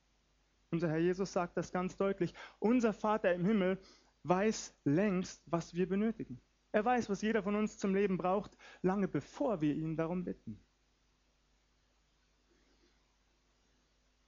Unser 0.70 0.88
Herr 0.88 0.98
Jesus 0.98 1.32
sagt 1.32 1.56
das 1.56 1.72
ganz 1.72 1.96
deutlich. 1.96 2.32
Unser 2.60 2.92
Vater 2.92 3.34
im 3.34 3.44
Himmel 3.44 3.80
weiß 4.28 4.74
längst, 4.84 5.42
was 5.46 5.74
wir 5.74 5.88
benötigen. 5.88 6.40
Er 6.72 6.84
weiß, 6.84 7.08
was 7.08 7.22
jeder 7.22 7.42
von 7.42 7.54
uns 7.54 7.78
zum 7.78 7.94
Leben 7.94 8.18
braucht, 8.18 8.56
lange 8.82 9.08
bevor 9.08 9.60
wir 9.60 9.74
ihn 9.74 9.96
darum 9.96 10.24
bitten. 10.24 10.60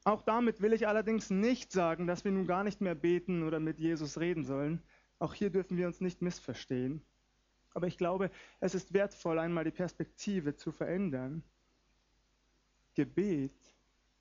Auch 0.04 0.22
damit 0.22 0.62
will 0.62 0.72
ich 0.72 0.88
allerdings 0.88 1.28
nicht 1.28 1.70
sagen, 1.70 2.06
dass 2.06 2.24
wir 2.24 2.32
nun 2.32 2.46
gar 2.46 2.64
nicht 2.64 2.80
mehr 2.80 2.94
beten 2.94 3.42
oder 3.42 3.60
mit 3.60 3.78
Jesus 3.78 4.18
reden 4.18 4.44
sollen. 4.44 4.82
Auch 5.18 5.34
hier 5.34 5.50
dürfen 5.50 5.76
wir 5.76 5.86
uns 5.86 6.00
nicht 6.00 6.22
missverstehen. 6.22 7.02
Aber 7.74 7.86
ich 7.86 7.98
glaube, 7.98 8.30
es 8.60 8.74
ist 8.74 8.94
wertvoll, 8.94 9.38
einmal 9.38 9.64
die 9.64 9.70
Perspektive 9.70 10.56
zu 10.56 10.72
verändern. 10.72 11.42
Gebet 12.94 13.52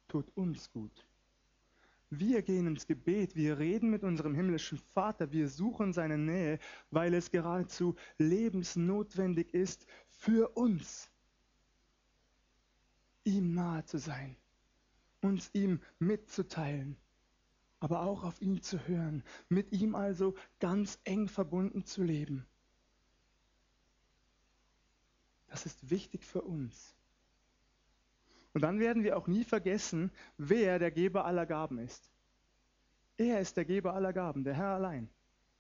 tut 0.10 0.30
uns 0.36 0.70
gut. 0.72 1.07
Wir 2.10 2.42
gehen 2.42 2.68
ins 2.68 2.88
Gebet, 2.88 3.36
wir 3.36 3.58
reden 3.58 3.90
mit 3.90 4.04
unserem 4.04 4.34
himmlischen 4.34 4.78
Vater, 4.78 5.32
wir 5.32 5.50
suchen 5.50 5.92
seine 5.92 6.18
Nähe, 6.18 6.58
weil 6.90 7.14
es 7.14 7.32
geradezu 7.32 7.96
lebensnotwendig 8.18 9.54
ist 9.54 9.86
für 10.10 10.50
uns, 10.56 11.12
ihm 13.26 13.54
nahe 13.54 13.84
zu 13.84 13.98
sein, 13.98 14.38
uns 15.22 15.50
ihm 15.52 15.82
mitzuteilen, 16.00 16.96
aber 17.82 18.04
auch 18.04 18.24
auf 18.24 18.42
ihn 18.42 18.62
zu 18.62 18.88
hören, 18.88 19.22
mit 19.50 19.74
ihm 19.74 19.94
also 19.94 20.34
ganz 20.60 21.00
eng 21.04 21.28
verbunden 21.28 21.84
zu 21.84 22.04
leben. 22.04 22.48
Das 25.48 25.66
ist 25.66 25.90
wichtig 25.90 26.26
für 26.26 26.42
uns. 26.42 26.96
Und 28.58 28.62
dann 28.62 28.80
werden 28.80 29.04
wir 29.04 29.16
auch 29.16 29.28
nie 29.28 29.44
vergessen, 29.44 30.10
wer 30.40 30.80
der 30.80 30.90
Geber 30.90 31.26
aller 31.26 31.46
Gaben 31.46 31.78
ist. 31.78 32.10
Er 33.16 33.40
ist 33.40 33.56
der 33.56 33.66
Geber 33.66 33.94
aller 33.94 34.14
Gaben, 34.14 34.44
der 34.44 34.56
Herr 34.56 34.74
allein. 34.74 35.12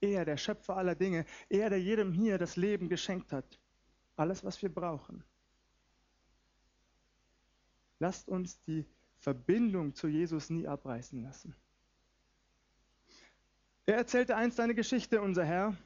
Er, 0.02 0.26
der 0.26 0.36
Schöpfer 0.36 0.78
aller 0.78 0.96
Dinge, 0.96 1.28
er, 1.48 1.70
der 1.70 1.80
jedem 1.80 2.12
hier 2.12 2.40
das 2.40 2.56
Leben 2.56 2.90
geschenkt 2.90 3.32
hat. 3.34 3.60
Alles, 4.16 4.44
was 4.44 4.60
wir 4.64 4.74
brauchen. 4.74 5.24
Lasst 8.00 8.30
uns 8.30 8.60
die 8.64 8.84
Verbindung 9.20 9.94
zu 9.94 10.08
Jesus 10.08 10.50
nie 10.50 10.68
abreißen 10.68 11.22
lassen. 11.22 11.56
Er 13.86 13.98
erzählte 13.98 14.36
einst 14.36 14.60
eine 14.60 14.74
Geschichte, 14.74 15.22
unser 15.22 15.46
Herr. 15.46 15.78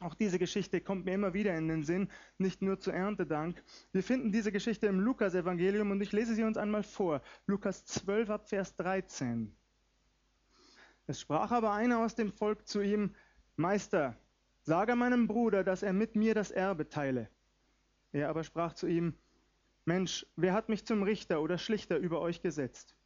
Auch 0.00 0.14
diese 0.14 0.38
Geschichte 0.38 0.80
kommt 0.80 1.04
mir 1.04 1.12
immer 1.12 1.34
wieder 1.34 1.54
in 1.56 1.68
den 1.68 1.84
Sinn, 1.84 2.08
nicht 2.38 2.62
nur 2.62 2.80
zu 2.80 2.90
Erntedank. 2.90 3.62
Wir 3.92 4.02
finden 4.02 4.32
diese 4.32 4.50
Geschichte 4.50 4.86
im 4.86 4.98
Lukas-Evangelium 4.98 5.90
und 5.90 6.00
ich 6.00 6.12
lese 6.12 6.34
sie 6.34 6.42
uns 6.42 6.56
einmal 6.56 6.82
vor. 6.82 7.20
Lukas 7.46 7.84
12 7.84 8.30
ab 8.30 8.48
Vers 8.48 8.74
13. 8.76 9.54
Es 11.06 11.20
sprach 11.20 11.50
aber 11.50 11.72
einer 11.72 11.98
aus 11.98 12.14
dem 12.14 12.32
Volk 12.32 12.66
zu 12.66 12.80
ihm, 12.80 13.14
Meister, 13.56 14.16
sage 14.62 14.96
meinem 14.96 15.26
Bruder, 15.26 15.64
dass 15.64 15.82
er 15.82 15.92
mit 15.92 16.16
mir 16.16 16.34
das 16.34 16.50
Erbe 16.50 16.88
teile. 16.88 17.28
Er 18.12 18.30
aber 18.30 18.42
sprach 18.42 18.72
zu 18.72 18.86
ihm, 18.86 19.14
Mensch, 19.84 20.24
wer 20.34 20.54
hat 20.54 20.70
mich 20.70 20.86
zum 20.86 21.02
Richter 21.02 21.42
oder 21.42 21.58
Schlichter 21.58 21.98
über 21.98 22.22
euch 22.22 22.40
gesetzt? 22.40 22.96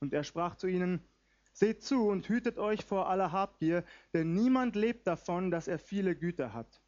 Und 0.00 0.14
er 0.14 0.24
sprach 0.24 0.56
zu 0.56 0.66
ihnen, 0.66 1.04
Seht 1.52 1.82
zu 1.82 2.08
und 2.08 2.28
hütet 2.28 2.58
euch 2.58 2.84
vor 2.84 3.08
aller 3.08 3.32
Habgier, 3.32 3.84
denn 4.14 4.32
niemand 4.32 4.74
lebt 4.74 5.06
davon, 5.06 5.50
dass 5.50 5.68
er 5.68 5.78
viele 5.78 6.16
Güter 6.16 6.52
hat. 6.52 6.82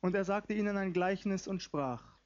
Und 0.00 0.14
er 0.14 0.24
sagte 0.24 0.54
ihnen 0.54 0.76
ein 0.76 0.92
Gleichnis 0.92 1.46
und 1.46 1.62
sprach, 1.62 2.16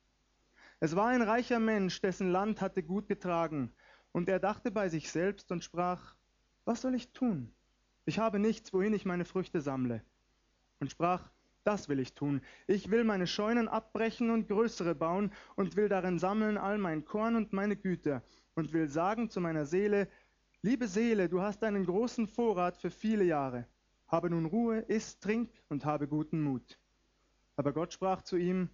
Es 0.81 0.95
war 0.95 1.09
ein 1.09 1.23
reicher 1.23 1.59
Mensch, 1.59 2.01
dessen 2.01 2.31
Land 2.31 2.61
hatte 2.61 2.83
gut 2.83 3.09
getragen, 3.09 3.73
und 4.13 4.29
er 4.29 4.39
dachte 4.39 4.71
bei 4.71 4.89
sich 4.89 5.11
selbst 5.11 5.51
und 5.51 5.65
sprach, 5.65 6.15
Was 6.65 6.83
soll 6.83 6.95
ich 6.95 7.13
tun? 7.13 7.53
Ich 8.05 8.21
habe 8.21 8.39
nichts, 8.39 8.73
wohin 8.73 8.95
ich 8.95 9.05
meine 9.05 9.25
Früchte 9.25 9.61
sammle. 9.61 10.03
Und 10.79 10.91
sprach, 10.93 11.29
das 11.65 11.89
will 11.89 11.99
ich 11.99 12.15
tun. 12.15 12.41
Ich 12.69 12.93
will 12.93 13.03
meine 13.03 13.27
Scheunen 13.27 13.67
abbrechen 13.67 14.31
und 14.31 14.47
größere 14.47 14.95
bauen 14.95 15.33
und 15.57 15.75
will 15.75 15.89
darin 15.89 16.21
sammeln 16.21 16.59
all 16.59 16.79
mein 16.79 17.05
Korn 17.05 17.35
und 17.35 17.53
meine 17.53 17.75
Güter 17.75 18.23
und 18.55 18.73
will 18.73 18.89
sagen 18.89 19.31
zu 19.31 19.41
meiner 19.41 19.67
Seele, 19.67 20.09
liebe 20.67 20.89
Seele, 20.89 21.29
du 21.29 21.41
hast 21.41 21.63
einen 21.63 21.87
großen 21.87 22.27
Vorrat 22.27 22.77
für 22.77 22.91
viele 22.91 23.23
Jahre. 23.23 23.69
Habe 24.09 24.31
nun 24.31 24.47
Ruhe, 24.47 24.81
iss, 24.89 25.21
trink 25.21 25.49
und 25.69 25.85
habe 25.85 26.09
guten 26.09 26.43
Mut. 26.43 26.81
Aber 27.55 27.73
Gott 27.73 27.93
sprach 27.93 28.23
zu 28.23 28.37
ihm, 28.37 28.69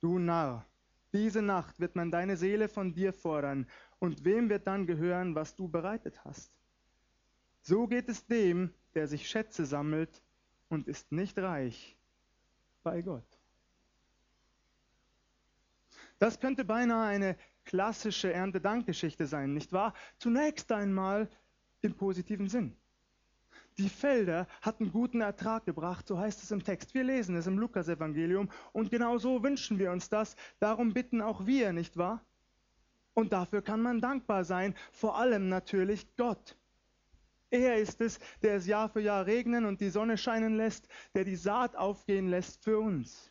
du 0.00 0.18
Narr, 0.18 0.64
diese 1.12 1.42
Nacht 1.42 1.78
wird 1.78 1.94
man 1.94 2.10
deine 2.10 2.38
Seele 2.38 2.68
von 2.68 2.94
dir 2.94 3.12
fordern, 3.12 3.66
und 3.98 4.24
wem 4.24 4.48
wird 4.48 4.66
dann 4.66 4.86
gehören, 4.86 5.34
was 5.34 5.54
du 5.54 5.68
bereitet 5.68 6.24
hast? 6.24 6.50
So 7.60 7.86
geht 7.86 8.08
es 8.08 8.24
dem, 8.26 8.72
der 8.94 9.06
sich 9.06 9.28
Schätze 9.28 9.66
sammelt 9.66 10.22
und 10.70 10.88
ist 10.88 11.12
nicht 11.12 11.38
reich 11.38 11.98
bei 12.82 13.02
Gott. 13.02 13.38
Das 16.18 16.40
könnte 16.40 16.64
beinahe 16.64 17.08
eine 17.08 17.36
klassische 17.70 18.32
Erntedankgeschichte 18.32 19.26
sein, 19.26 19.54
nicht 19.54 19.72
wahr? 19.72 19.94
Zunächst 20.18 20.72
einmal 20.72 21.28
im 21.82 21.94
positiven 21.94 22.48
Sinn. 22.48 22.76
Die 23.78 23.88
Felder 23.88 24.48
hatten 24.60 24.90
guten 24.90 25.20
Ertrag 25.20 25.66
gebracht, 25.66 26.08
so 26.08 26.18
heißt 26.18 26.42
es 26.42 26.50
im 26.50 26.64
Text. 26.64 26.94
Wir 26.94 27.04
lesen 27.04 27.36
es 27.36 27.46
im 27.46 27.60
Lukasevangelium 27.60 28.50
und 28.72 28.90
genau 28.90 29.18
so 29.18 29.44
wünschen 29.44 29.78
wir 29.78 29.92
uns 29.92 30.08
das. 30.08 30.34
Darum 30.58 30.94
bitten 30.94 31.22
auch 31.22 31.46
wir, 31.46 31.72
nicht 31.72 31.96
wahr? 31.96 32.24
Und 33.14 33.32
dafür 33.32 33.62
kann 33.62 33.82
man 33.82 34.00
dankbar 34.00 34.44
sein, 34.44 34.74
vor 34.90 35.16
allem 35.16 35.48
natürlich 35.48 36.16
Gott. 36.16 36.56
Er 37.50 37.76
ist 37.76 38.00
es, 38.00 38.18
der 38.42 38.56
es 38.56 38.66
Jahr 38.66 38.88
für 38.88 39.00
Jahr 39.00 39.26
regnen 39.26 39.64
und 39.64 39.80
die 39.80 39.90
Sonne 39.90 40.18
scheinen 40.18 40.56
lässt, 40.56 40.88
der 41.14 41.22
die 41.22 41.36
Saat 41.36 41.76
aufgehen 41.76 42.26
lässt 42.26 42.64
für 42.64 42.80
uns. 42.80 43.30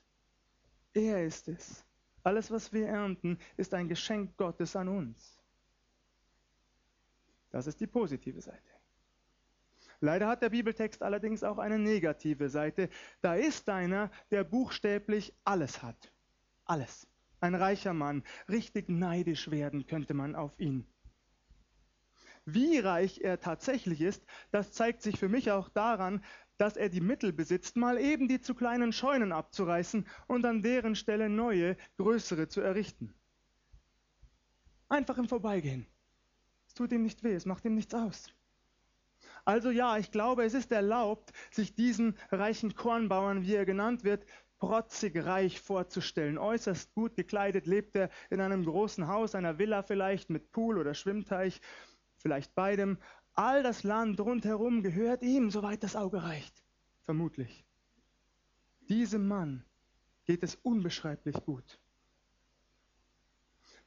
Er 0.94 1.26
ist 1.26 1.50
es. 1.50 1.84
Alles, 2.24 2.52
was 2.52 2.74
wir 2.74 2.88
ernten, 2.88 3.38
ist 3.58 3.74
ein 3.74 3.88
Geschenk 3.88 4.36
Gottes 4.38 4.76
an 4.76 4.88
uns. 4.88 5.40
Das 7.50 7.68
ist 7.68 7.80
die 7.80 7.88
positive 7.88 8.42
Seite. 8.42 8.72
Leider 10.02 10.28
hat 10.28 10.42
der 10.42 10.50
Bibeltext 10.50 11.04
allerdings 11.04 11.44
auch 11.44 11.58
eine 11.58 11.78
negative 11.78 12.50
Seite. 12.50 12.90
Da 13.22 13.36
ist 13.36 13.68
einer, 13.70 14.12
der 14.32 14.44
buchstäblich 14.44 15.34
alles 15.44 15.82
hat. 15.84 16.14
Alles. 16.66 17.08
Ein 17.42 17.56
reicher 17.56 17.94
Mann. 17.94 18.24
Richtig 18.48 18.90
neidisch 18.90 19.52
werden 19.52 19.88
könnte 19.88 20.14
man 20.14 20.36
auf 20.36 20.58
ihn. 20.60 20.86
Wie 22.46 22.80
reich 22.80 23.20
er 23.20 23.40
tatsächlich 23.40 24.02
ist, 24.02 24.26
das 24.52 24.72
zeigt 24.72 25.02
sich 25.02 25.20
für 25.20 25.30
mich 25.30 25.52
auch 25.52 25.70
daran, 25.70 26.24
dass 26.60 26.76
er 26.76 26.90
die 26.90 27.02
Mittel 27.02 27.32
besitzt, 27.32 27.78
mal 27.78 27.98
eben 27.98 28.28
die 28.28 28.42
zu 28.42 28.54
kleinen 28.54 28.92
Scheunen 28.92 29.32
abzureißen 29.32 30.06
und 30.28 30.46
an 30.46 30.62
deren 30.62 30.96
Stelle 30.96 31.30
neue, 31.30 31.78
größere 31.98 32.50
zu 32.50 32.62
errichten. 32.62 33.14
Einfach 34.90 35.18
im 35.18 35.30
Vorbeigehen. 35.30 35.86
Es 36.68 36.74
tut 36.74 36.92
ihm 36.92 37.04
nicht 37.04 37.24
weh, 37.24 37.34
es 37.34 37.46
macht 37.46 37.64
ihm 37.64 37.76
nichts 37.76 37.94
aus. 37.94 38.28
Also 39.46 39.72
ja, 39.72 39.98
ich 39.98 40.12
glaube, 40.12 40.44
es 40.44 40.54
ist 40.54 40.72
erlaubt, 40.72 41.32
sich 41.50 41.76
diesen 41.76 42.18
reichen 42.30 42.76
Kornbauern, 42.76 43.44
wie 43.44 43.56
er 43.56 43.66
genannt 43.66 44.04
wird, 44.04 44.26
protzig 44.60 45.16
reich 45.26 45.62
vorzustellen. 45.62 46.38
Äußerst 46.38 46.94
gut 46.94 47.16
gekleidet 47.16 47.68
lebt 47.68 47.96
er 47.96 48.10
in 48.30 48.42
einem 48.42 48.66
großen 48.66 49.08
Haus, 49.08 49.34
einer 49.34 49.58
Villa 49.58 49.82
vielleicht 49.82 50.30
mit 50.30 50.52
Pool 50.52 50.78
oder 50.78 50.94
Schwimmteich 50.94 51.62
vielleicht 52.18 52.54
beidem. 52.54 52.98
All 53.42 53.64
das 53.64 53.84
Land 53.84 54.20
rundherum 54.20 54.84
gehört 54.84 55.22
ihm, 55.22 55.50
soweit 55.50 55.82
das 55.82 55.96
Auge 55.96 56.22
reicht. 56.22 56.62
Vermutlich. 57.06 57.66
Diesem 58.90 59.30
Mann 59.30 59.64
geht 60.26 60.44
es 60.44 60.56
unbeschreiblich 60.56 61.36
gut. 61.46 61.80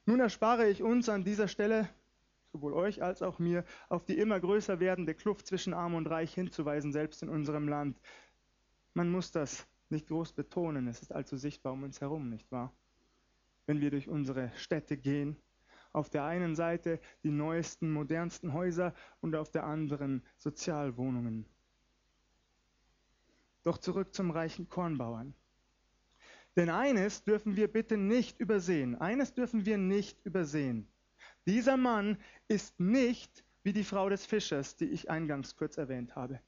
Nun 0.07 0.19
erspare 0.19 0.67
ich 0.67 0.81
uns 0.81 1.07
an 1.07 1.23
dieser 1.23 1.47
Stelle, 1.47 1.87
sowohl 2.51 2.73
euch 2.73 3.03
als 3.03 3.21
auch 3.21 3.37
mir, 3.37 3.63
auf 3.89 4.05
die 4.05 4.17
immer 4.17 4.39
größer 4.39 4.79
werdende 4.79 5.13
Kluft 5.13 5.45
zwischen 5.45 5.75
Arm 5.75 5.93
und 5.93 6.07
Reich 6.07 6.33
hinzuweisen, 6.33 6.91
selbst 6.91 7.21
in 7.21 7.29
unserem 7.29 7.67
Land. 7.67 8.01
Man 8.95 9.11
muss 9.11 9.31
das 9.31 9.67
nicht 9.89 10.07
groß 10.07 10.33
betonen, 10.33 10.87
es 10.87 11.03
ist 11.03 11.11
allzu 11.11 11.37
sichtbar 11.37 11.73
um 11.73 11.83
uns 11.83 12.01
herum, 12.01 12.31
nicht 12.31 12.51
wahr? 12.51 12.73
Wenn 13.67 13.81
wir 13.81 13.91
durch 13.91 14.09
unsere 14.09 14.51
Städte 14.55 14.97
gehen, 14.97 15.37
auf 15.93 16.09
der 16.09 16.25
einen 16.25 16.55
Seite 16.55 16.99
die 17.23 17.31
neuesten, 17.31 17.91
modernsten 17.91 18.53
Häuser 18.53 18.93
und 19.21 19.35
auf 19.35 19.51
der 19.51 19.63
anderen 19.63 20.23
Sozialwohnungen. 20.37 21.45
Doch 23.63 23.77
zurück 23.77 24.13
zum 24.13 24.31
reichen 24.31 24.67
Kornbauern. 24.67 25.33
Denn 26.55 26.69
eines 26.69 27.23
dürfen 27.23 27.55
wir 27.55 27.71
bitte 27.71 27.97
nicht 27.97 28.39
übersehen. 28.39 28.95
Eines 28.95 29.33
dürfen 29.33 29.65
wir 29.65 29.77
nicht 29.77 30.23
übersehen. 30.25 30.87
Dieser 31.47 31.77
Mann 31.77 32.17
ist 32.47 32.79
nicht 32.79 33.43
wie 33.63 33.73
die 33.73 33.83
Frau 33.83 34.09
des 34.09 34.25
Fischers, 34.25 34.75
die 34.75 34.85
ich 34.85 35.09
eingangs 35.09 35.55
kurz 35.55 35.77
erwähnt 35.77 36.15
habe. 36.15 36.39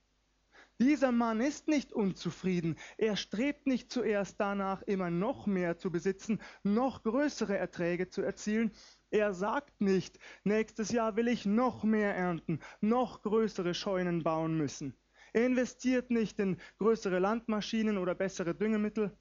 Dieser 0.80 1.14
Mann 1.14 1.40
ist 1.40 1.70
nicht 1.70 1.94
unzufrieden. 1.94 2.76
Er 2.98 3.16
strebt 3.16 3.66
nicht 3.66 3.92
zuerst 3.92 4.42
danach, 4.42 4.82
immer 4.82 5.10
noch 5.10 5.48
mehr 5.48 5.78
zu 5.78 5.90
besitzen, 5.90 6.42
noch 6.64 7.04
größere 7.04 7.58
Erträge 7.58 8.10
zu 8.10 8.22
erzielen. 8.22 8.72
Er 9.16 9.34
sagt 9.34 9.80
nicht, 9.80 10.20
nächstes 10.44 10.92
Jahr 10.92 11.16
will 11.16 11.30
ich 11.30 11.46
noch 11.46 11.86
mehr 11.86 12.14
ernten, 12.18 12.60
noch 12.82 13.22
größere 13.22 13.74
Scheunen 13.74 14.24
bauen 14.24 14.58
müssen. 14.58 14.94
Er 15.32 15.46
investiert 15.46 16.12
nicht 16.12 16.38
in 16.38 16.58
größere 16.80 17.20
Landmaschinen 17.20 17.98
oder 17.98 18.14
bessere 18.14 18.54
Düngemittel 18.54 19.18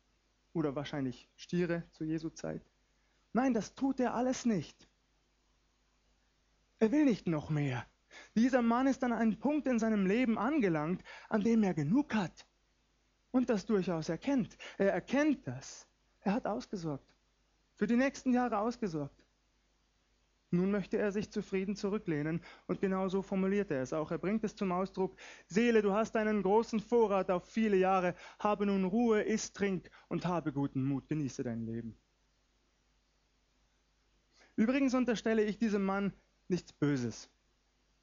oder 0.52 0.74
wahrscheinlich 0.74 1.28
Stiere 1.36 1.84
zu 1.92 2.02
Jesu 2.02 2.30
Zeit. 2.30 2.68
Nein, 3.32 3.54
das 3.54 3.76
tut 3.76 4.00
er 4.00 4.16
alles 4.16 4.44
nicht. 4.44 4.88
Er 6.80 6.90
will 6.90 7.04
nicht 7.04 7.28
noch 7.28 7.48
mehr. 7.48 7.86
Dieser 8.34 8.62
Mann 8.62 8.88
ist 8.88 9.04
an 9.04 9.12
einem 9.12 9.38
Punkt 9.38 9.68
in 9.68 9.78
seinem 9.78 10.06
Leben 10.06 10.38
angelangt, 10.38 11.04
an 11.28 11.44
dem 11.44 11.62
er 11.62 11.72
genug 11.72 12.16
hat 12.16 12.48
und 13.30 13.48
das 13.48 13.64
durchaus 13.64 14.08
erkennt. 14.08 14.58
Er 14.76 14.92
erkennt 14.92 15.46
das. 15.46 15.86
Er 16.22 16.32
hat 16.32 16.48
ausgesorgt. 16.48 17.14
Für 17.76 17.86
die 17.86 17.94
nächsten 17.96 18.32
Jahre 18.32 18.58
ausgesorgt. 18.58 19.23
Nun 20.56 20.70
möchte 20.70 20.98
er 20.98 21.10
sich 21.12 21.30
zufrieden 21.30 21.76
zurücklehnen 21.76 22.40
und 22.66 22.80
genau 22.80 23.08
so 23.08 23.22
formuliert 23.22 23.70
er 23.70 23.82
es 23.82 23.92
auch. 23.92 24.10
Er 24.10 24.18
bringt 24.18 24.44
es 24.44 24.54
zum 24.54 24.72
Ausdruck, 24.72 25.16
Seele, 25.46 25.82
du 25.82 25.92
hast 25.92 26.16
einen 26.16 26.42
großen 26.42 26.80
Vorrat 26.80 27.30
auf 27.30 27.44
viele 27.44 27.76
Jahre, 27.76 28.14
habe 28.38 28.66
nun 28.66 28.84
Ruhe, 28.84 29.22
iss, 29.22 29.52
trink 29.52 29.90
und 30.08 30.26
habe 30.26 30.52
guten 30.52 30.84
Mut, 30.84 31.08
genieße 31.08 31.42
dein 31.42 31.66
Leben. 31.66 31.96
Übrigens 34.56 34.94
unterstelle 34.94 35.42
ich 35.42 35.58
diesem 35.58 35.84
Mann 35.84 36.12
nichts 36.48 36.72
Böses. 36.72 37.28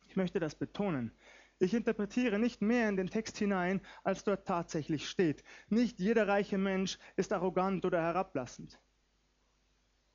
Ich 0.08 0.18
möchte 0.18 0.40
das 0.40 0.56
betonen. 0.56 1.12
Ich 1.60 1.74
interpretiere 1.74 2.40
nicht 2.40 2.62
mehr 2.62 2.90
in 2.90 2.98
den 2.98 3.10
Text 3.10 3.38
hinein, 3.38 3.82
als 4.04 4.24
dort 4.24 4.48
tatsächlich 4.48 5.08
steht. 5.08 5.44
Nicht 5.70 6.00
jeder 6.00 6.28
reiche 6.28 6.58
Mensch 6.58 6.98
ist 7.16 7.32
arrogant 7.32 7.86
oder 7.86 8.02
herablassend. 8.02 8.80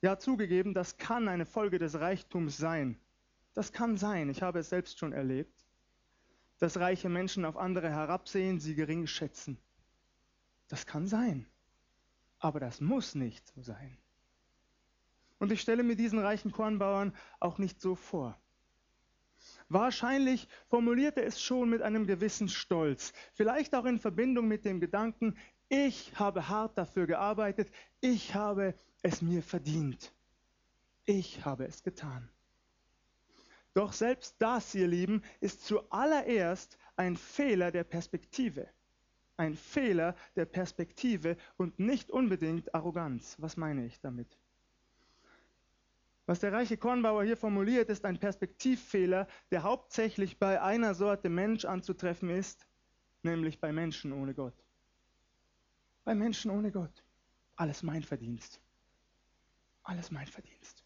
Ja, 0.02 0.18
zugegeben, 0.18 0.74
das 0.74 0.98
kann 0.98 1.28
eine 1.28 1.46
Folge 1.46 1.78
des 1.78 1.98
Reichtums 1.98 2.56
sein. 2.56 2.98
Das 3.54 3.72
kann 3.72 3.96
sein, 3.96 4.28
ich 4.28 4.42
habe 4.42 4.58
es 4.58 4.68
selbst 4.68 4.98
schon 4.98 5.12
erlebt. 5.12 5.66
dass 6.58 6.78
reiche 6.78 7.08
Menschen 7.08 7.44
auf 7.44 7.56
andere 7.56 7.90
herabsehen, 7.90 8.60
sie 8.60 8.74
gering 8.74 9.06
schätzen. 9.06 9.58
Das 10.68 10.86
kann 10.86 11.06
sein, 11.06 11.46
aber 12.38 12.60
das 12.60 12.80
muss 12.80 13.14
nicht 13.14 13.46
so 13.46 13.62
sein. 13.62 13.96
Und 15.38 15.52
ich 15.52 15.60
stelle 15.60 15.82
mir 15.82 15.96
diesen 15.96 16.18
reichen 16.18 16.50
Kornbauern 16.50 17.14
auch 17.40 17.58
nicht 17.58 17.80
so 17.80 17.94
vor. 17.94 18.38
Wahrscheinlich 19.68 20.48
formuliert 20.68 21.18
er 21.18 21.26
es 21.26 21.40
schon 21.40 21.68
mit 21.68 21.82
einem 21.82 22.06
gewissen 22.06 22.48
Stolz, 22.48 23.12
vielleicht 23.34 23.74
auch 23.74 23.84
in 23.84 23.98
Verbindung 23.98 24.48
mit 24.48 24.64
dem 24.64 24.80
Gedanken, 24.80 25.36
ich 25.68 26.18
habe 26.18 26.48
hart 26.48 26.78
dafür 26.78 27.06
gearbeitet, 27.06 27.70
ich 28.00 28.34
habe 28.34 28.74
es 29.06 29.22
mir 29.22 29.40
verdient, 29.40 30.12
ich 31.04 31.44
habe 31.44 31.64
es 31.64 31.84
getan. 31.84 32.28
Doch 33.72 33.92
selbst 33.92 34.34
das, 34.40 34.74
ihr 34.74 34.88
Lieben, 34.88 35.22
ist 35.40 35.64
zuallererst 35.64 36.76
ein 36.96 37.16
Fehler 37.16 37.70
der 37.70 37.84
Perspektive. 37.84 38.68
Ein 39.36 39.54
Fehler 39.54 40.16
der 40.34 40.46
Perspektive 40.46 41.36
und 41.56 41.78
nicht 41.78 42.10
unbedingt 42.10 42.74
Arroganz. 42.74 43.36
Was 43.38 43.56
meine 43.56 43.86
ich 43.86 44.00
damit? 44.00 44.26
Was 46.24 46.40
der 46.40 46.52
reiche 46.52 46.76
Kornbauer 46.76 47.22
hier 47.22 47.36
formuliert, 47.36 47.88
ist 47.90 48.04
ein 48.04 48.18
Perspektivfehler, 48.18 49.28
der 49.52 49.62
hauptsächlich 49.62 50.38
bei 50.38 50.60
einer 50.60 50.94
Sorte 50.94 51.28
Mensch 51.28 51.64
anzutreffen 51.64 52.30
ist, 52.30 52.66
nämlich 53.22 53.60
bei 53.60 53.70
Menschen 53.72 54.12
ohne 54.12 54.34
Gott. 54.34 54.64
Bei 56.02 56.16
Menschen 56.16 56.50
ohne 56.50 56.72
Gott. 56.72 57.04
Alles 57.54 57.84
mein 57.84 58.02
Verdienst. 58.02 58.60
Alles 59.86 60.10
mein 60.10 60.26
Verdienst. 60.26 60.84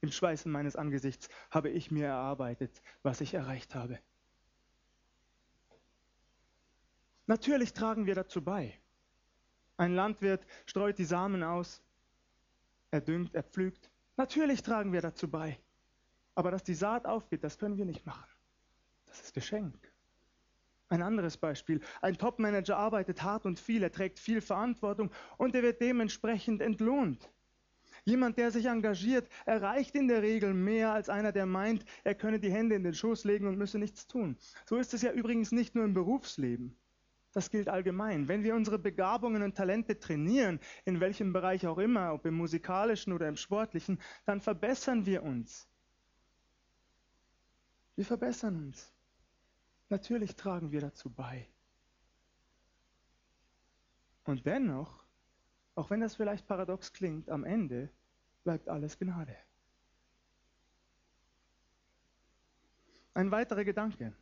Im 0.00 0.12
Schweißen 0.12 0.52
meines 0.52 0.76
Angesichts 0.76 1.28
habe 1.50 1.70
ich 1.70 1.90
mir 1.90 2.06
erarbeitet, 2.06 2.82
was 3.02 3.20
ich 3.20 3.32
erreicht 3.32 3.74
habe. 3.74 3.98
Natürlich 7.26 7.72
tragen 7.72 8.06
wir 8.06 8.14
dazu 8.14 8.42
bei. 8.42 8.78
Ein 9.76 9.94
Landwirt 9.94 10.46
streut 10.66 10.98
die 10.98 11.04
Samen 11.04 11.42
aus, 11.42 11.82
er 12.90 13.00
düngt, 13.00 13.34
er 13.34 13.42
pflügt, 13.42 13.90
Natürlich 14.16 14.62
tragen 14.62 14.92
wir 14.92 15.00
dazu 15.00 15.28
bei. 15.28 15.58
Aber 16.34 16.50
dass 16.50 16.62
die 16.62 16.74
Saat 16.74 17.06
aufgeht, 17.06 17.42
das 17.42 17.58
können 17.58 17.76
wir 17.76 17.84
nicht 17.84 18.06
machen. 18.06 18.28
Das 19.06 19.20
ist 19.20 19.34
Geschenk. 19.34 19.92
Ein 20.88 21.02
anderes 21.02 21.36
Beispiel. 21.36 21.80
Ein 22.00 22.16
Topmanager 22.16 22.76
arbeitet 22.76 23.22
hart 23.22 23.46
und 23.46 23.58
viel, 23.58 23.82
er 23.82 23.90
trägt 23.90 24.18
viel 24.18 24.40
Verantwortung 24.40 25.10
und 25.36 25.54
er 25.54 25.62
wird 25.62 25.80
dementsprechend 25.80 26.60
entlohnt. 26.60 27.28
Jemand, 28.04 28.36
der 28.36 28.50
sich 28.50 28.66
engagiert, 28.66 29.28
erreicht 29.46 29.94
in 29.94 30.08
der 30.08 30.22
Regel 30.22 30.52
mehr 30.52 30.92
als 30.92 31.08
einer, 31.08 31.32
der 31.32 31.46
meint, 31.46 31.86
er 32.04 32.14
könne 32.14 32.38
die 32.38 32.52
Hände 32.52 32.74
in 32.74 32.84
den 32.84 32.94
Schoß 32.94 33.24
legen 33.24 33.46
und 33.46 33.56
müsse 33.56 33.78
nichts 33.78 34.06
tun. 34.06 34.36
So 34.66 34.76
ist 34.76 34.92
es 34.92 35.00
ja 35.00 35.12
übrigens 35.12 35.52
nicht 35.52 35.74
nur 35.74 35.84
im 35.84 35.94
Berufsleben. 35.94 36.76
Das 37.32 37.50
gilt 37.50 37.68
allgemein. 37.68 38.28
Wenn 38.28 38.44
wir 38.44 38.54
unsere 38.54 38.78
Begabungen 38.78 39.42
und 39.42 39.56
Talente 39.56 39.98
trainieren, 39.98 40.60
in 40.84 41.00
welchem 41.00 41.32
Bereich 41.32 41.66
auch 41.66 41.78
immer, 41.78 42.12
ob 42.12 42.26
im 42.26 42.34
musikalischen 42.34 43.12
oder 43.12 43.26
im 43.26 43.36
sportlichen, 43.36 43.98
dann 44.24 44.40
verbessern 44.40 45.06
wir 45.06 45.22
uns. 45.22 45.66
Wir 47.96 48.04
verbessern 48.04 48.56
uns. 48.56 48.92
Natürlich 49.88 50.36
tragen 50.36 50.70
wir 50.72 50.80
dazu 50.80 51.10
bei. 51.10 51.48
Und 54.24 54.46
dennoch, 54.46 55.03
auch 55.74 55.90
wenn 55.90 56.00
das 56.00 56.16
vielleicht 56.16 56.46
paradox 56.46 56.92
klingt, 56.92 57.28
am 57.28 57.44
Ende 57.44 57.90
bleibt 58.44 58.68
alles 58.68 58.98
Gnade. 58.98 59.36
Ein 63.14 63.30
weiterer 63.30 63.64
Gedanke. 63.64 64.12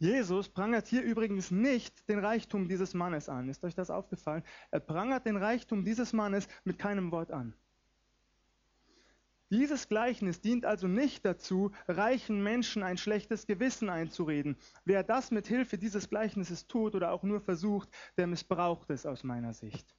Jesus 0.00 0.48
prangert 0.48 0.86
hier 0.86 1.02
übrigens 1.02 1.50
nicht 1.50 2.08
den 2.08 2.20
Reichtum 2.20 2.68
dieses 2.68 2.94
Mannes 2.94 3.28
an. 3.28 3.48
Ist 3.48 3.64
euch 3.64 3.74
das 3.74 3.90
aufgefallen? 3.90 4.44
Er 4.70 4.80
prangert 4.80 5.26
den 5.26 5.36
Reichtum 5.36 5.84
dieses 5.84 6.12
Mannes 6.12 6.46
mit 6.64 6.78
keinem 6.78 7.10
Wort 7.10 7.32
an. 7.32 7.54
Dieses 9.50 9.88
Gleichnis 9.88 10.40
dient 10.40 10.66
also 10.66 10.86
nicht 10.86 11.24
dazu, 11.24 11.72
reichen 11.88 12.42
Menschen 12.42 12.82
ein 12.82 12.98
schlechtes 12.98 13.46
Gewissen 13.46 13.88
einzureden. 13.88 14.56
Wer 14.84 15.02
das 15.02 15.30
mit 15.30 15.46
Hilfe 15.46 15.78
dieses 15.78 16.10
Gleichnisses 16.10 16.66
tut 16.66 16.94
oder 16.94 17.12
auch 17.12 17.22
nur 17.22 17.40
versucht, 17.40 17.88
der 18.18 18.26
missbraucht 18.26 18.90
es 18.90 19.06
aus 19.06 19.24
meiner 19.24 19.54
Sicht. 19.54 19.97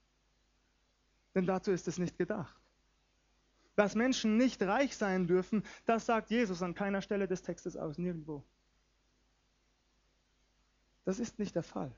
Denn 1.35 1.45
dazu 1.45 1.71
ist 1.71 1.87
es 1.87 1.97
nicht 1.97 2.17
gedacht. 2.17 2.59
Dass 3.75 3.95
Menschen 3.95 4.37
nicht 4.37 4.61
reich 4.61 4.95
sein 4.97 5.27
dürfen, 5.27 5.63
das 5.85 6.05
sagt 6.05 6.29
Jesus 6.31 6.61
an 6.61 6.73
keiner 6.73 7.01
Stelle 7.01 7.27
des 7.27 7.41
Textes 7.41 7.77
aus, 7.77 7.97
nirgendwo. 7.97 8.43
Das 11.05 11.19
ist 11.19 11.39
nicht 11.39 11.55
der 11.55 11.63
Fall. 11.63 11.91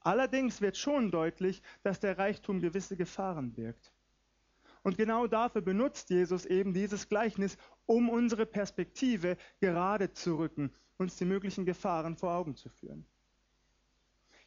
Allerdings 0.00 0.60
wird 0.60 0.76
schon 0.76 1.10
deutlich, 1.10 1.62
dass 1.82 1.98
der 1.98 2.18
Reichtum 2.18 2.60
gewisse 2.60 2.96
Gefahren 2.96 3.52
birgt. 3.52 3.92
Und 4.82 4.98
genau 4.98 5.26
dafür 5.26 5.62
benutzt 5.62 6.10
Jesus 6.10 6.44
eben 6.44 6.74
dieses 6.74 7.08
Gleichnis, 7.08 7.56
um 7.86 8.10
unsere 8.10 8.44
Perspektive 8.44 9.38
gerade 9.60 10.12
zu 10.12 10.36
rücken, 10.36 10.70
uns 10.98 11.16
die 11.16 11.24
möglichen 11.24 11.64
Gefahren 11.64 12.16
vor 12.16 12.34
Augen 12.34 12.54
zu 12.54 12.68
führen. 12.68 13.06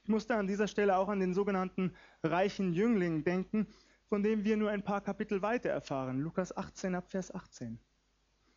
Ich 0.03 0.09
musste 0.09 0.35
an 0.35 0.47
dieser 0.47 0.67
Stelle 0.67 0.95
auch 0.95 1.09
an 1.09 1.19
den 1.19 1.33
sogenannten 1.33 1.93
reichen 2.23 2.71
Jüngling 2.71 3.23
denken, 3.23 3.67
von 4.09 4.23
dem 4.23 4.43
wir 4.43 4.57
nur 4.57 4.69
ein 4.69 4.83
paar 4.83 5.01
Kapitel 5.01 5.41
weiter 5.41 5.69
erfahren, 5.69 6.19
Lukas 6.19 6.55
18 6.55 6.95
ab 6.95 7.09
Vers 7.09 7.33
18. 7.33 7.79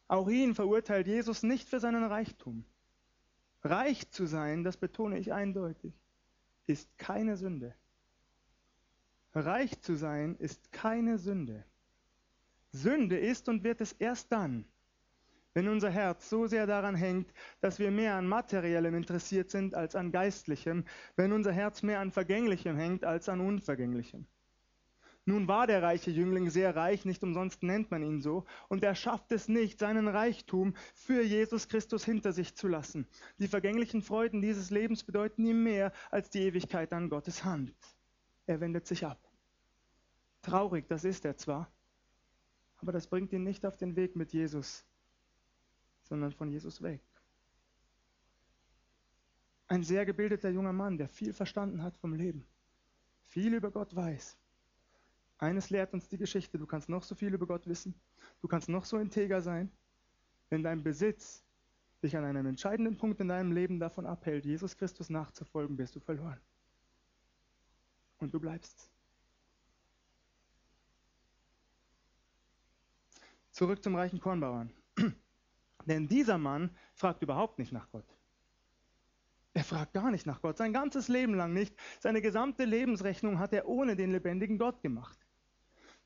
Auch 0.09 0.29
ihn 0.29 0.55
verurteilt 0.55 1.07
Jesus 1.07 1.43
nicht 1.43 1.69
für 1.69 1.81
seinen 1.81 2.05
Reichtum. 2.05 2.65
Reich 3.63 4.11
zu 4.11 4.27
sein, 4.27 4.65
das 4.65 4.77
betone 4.77 5.19
ich 5.19 5.33
eindeutig, 5.33 5.93
ist 6.67 6.97
keine 6.99 7.37
Sünde. 7.37 7.75
Reich 9.35 9.81
zu 9.83 9.95
sein 9.95 10.37
ist 10.37 10.73
keine 10.73 11.19
Sünde. 11.19 11.65
Sünde 12.73 13.19
ist 13.19 13.49
und 13.49 13.65
wird 13.65 13.81
es 13.81 13.93
erst 13.93 14.33
dann, 14.33 14.65
wenn 15.55 15.69
unser 15.69 15.91
Herz 15.91 16.31
so 16.31 16.47
sehr 16.47 16.67
daran 16.67 16.95
hängt, 16.95 17.33
dass 17.61 17.79
wir 17.79 17.91
mehr 17.91 18.15
an 18.15 18.27
materiellem 18.27 18.95
interessiert 18.95 19.51
sind 19.51 19.75
als 19.75 19.97
an 19.97 20.13
geistlichem, 20.13 20.85
wenn 21.17 21.33
unser 21.33 21.53
Herz 21.53 21.83
mehr 21.83 22.01
an 22.01 22.13
vergänglichem 22.13 22.77
hängt 22.77 23.05
als 23.05 23.29
an 23.29 23.41
unvergänglichem. 23.41 24.27
Nun 25.27 25.49
war 25.49 25.67
der 25.67 25.83
reiche 25.83 26.11
Jüngling 26.11 26.49
sehr 26.49 26.75
reich, 26.75 27.05
nicht 27.05 27.23
umsonst 27.23 27.63
nennt 27.63 27.91
man 27.91 28.03
ihn 28.03 28.23
so, 28.23 28.47
und 28.69 28.83
er 28.83 28.95
schafft 28.95 29.31
es 29.33 29.49
nicht, 29.49 29.79
seinen 29.79 30.09
Reichtum 30.09 30.75
für 30.95 31.23
Jesus 31.23 31.69
Christus 31.69 32.05
hinter 32.05 32.33
sich 32.33 32.55
zu 32.55 32.69
lassen. 32.69 33.07
Die 33.39 33.49
vergänglichen 33.49 34.03
Freuden 34.03 34.41
dieses 34.41 34.71
Lebens 34.71 35.05
bedeuten 35.05 35.45
ihm 35.45 35.63
mehr 35.63 35.93
als 36.11 36.31
die 36.31 36.41
Ewigkeit 36.41 36.93
an 36.93 37.11
Gottes 37.11 37.45
Hand. 37.45 37.75
Er 38.47 38.61
wendet 38.61 38.87
sich 38.87 39.05
ab. 39.05 39.21
Traurig, 40.43 40.89
das 40.89 41.05
ist 41.05 41.27
er 41.27 41.37
zwar, 41.37 41.71
aber 42.79 42.93
das 42.93 43.07
bringt 43.07 43.33
ihn 43.33 43.45
nicht 43.45 43.67
auf 43.67 43.77
den 43.77 43.97
Weg 43.97 44.17
mit 44.17 44.33
Jesus, 44.33 44.87
sondern 46.05 46.33
von 46.33 46.49
Jesus 46.49 46.81
weg. 46.81 47.03
Ein 49.69 49.85
sehr 49.85 50.07
gebildeter 50.07 50.49
junger 50.49 50.73
Mann, 50.73 50.97
der 50.97 51.09
viel 51.09 51.35
verstanden 51.35 51.83
hat 51.83 51.97
vom 51.99 52.15
Leben, 52.15 52.47
viel 53.29 53.53
über 53.53 53.71
Gott 53.71 53.95
weiß 53.95 54.40
eines 55.41 55.71
lehrt 55.71 55.95
uns 55.95 56.09
die 56.09 56.19
Geschichte, 56.19 56.59
du 56.59 56.67
kannst 56.67 56.89
noch 56.89 57.03
so 57.03 57.15
viel 57.15 57.33
über 57.33 57.47
Gott 57.47 57.67
wissen, 57.67 57.95
du 58.43 58.49
kannst 58.49 58.69
noch 58.69 58.85
so 58.85 58.99
integer 58.99 59.41
sein, 59.41 59.71
wenn 60.51 60.63
dein 60.63 60.83
Besitz 60.83 61.43
dich 62.03 62.17
an 62.17 62.25
einem 62.25 62.47
entscheidenden 62.47 62.97
Punkt 62.97 63.21
in 63.21 63.29
deinem 63.29 63.53
Leben 63.53 63.79
davon 63.79 64.07
abhält, 64.07 64.45
Jesus 64.45 64.77
Christus 64.77 65.11
nachzufolgen, 65.11 65.77
bist 65.77 65.97
du 65.97 66.01
verloren. 66.01 66.41
Und 68.19 68.35
du 68.35 68.41
bleibst. 68.41 68.91
Zurück 73.51 73.83
zum 73.83 73.97
reichen 73.97 74.21
Kornbauern. 74.21 74.71
Denn 75.87 76.07
dieser 76.07 76.39
Mann 76.39 76.71
fragt 76.95 77.23
überhaupt 77.23 77.59
nicht 77.59 77.73
nach 77.73 77.91
Gott. 77.91 78.07
Er 79.53 79.65
fragt 79.65 79.95
gar 79.95 80.11
nicht 80.11 80.27
nach 80.27 80.43
Gott, 80.43 80.59
sein 80.59 80.73
ganzes 80.73 81.09
Leben 81.09 81.35
lang 81.35 81.53
nicht. 81.53 81.75
Seine 81.99 82.23
gesamte 82.23 82.65
Lebensrechnung 82.65 83.39
hat 83.39 83.53
er 83.53 83.67
ohne 83.67 83.97
den 83.97 84.13
lebendigen 84.13 84.59
Gott 84.59 84.81
gemacht. 84.83 85.19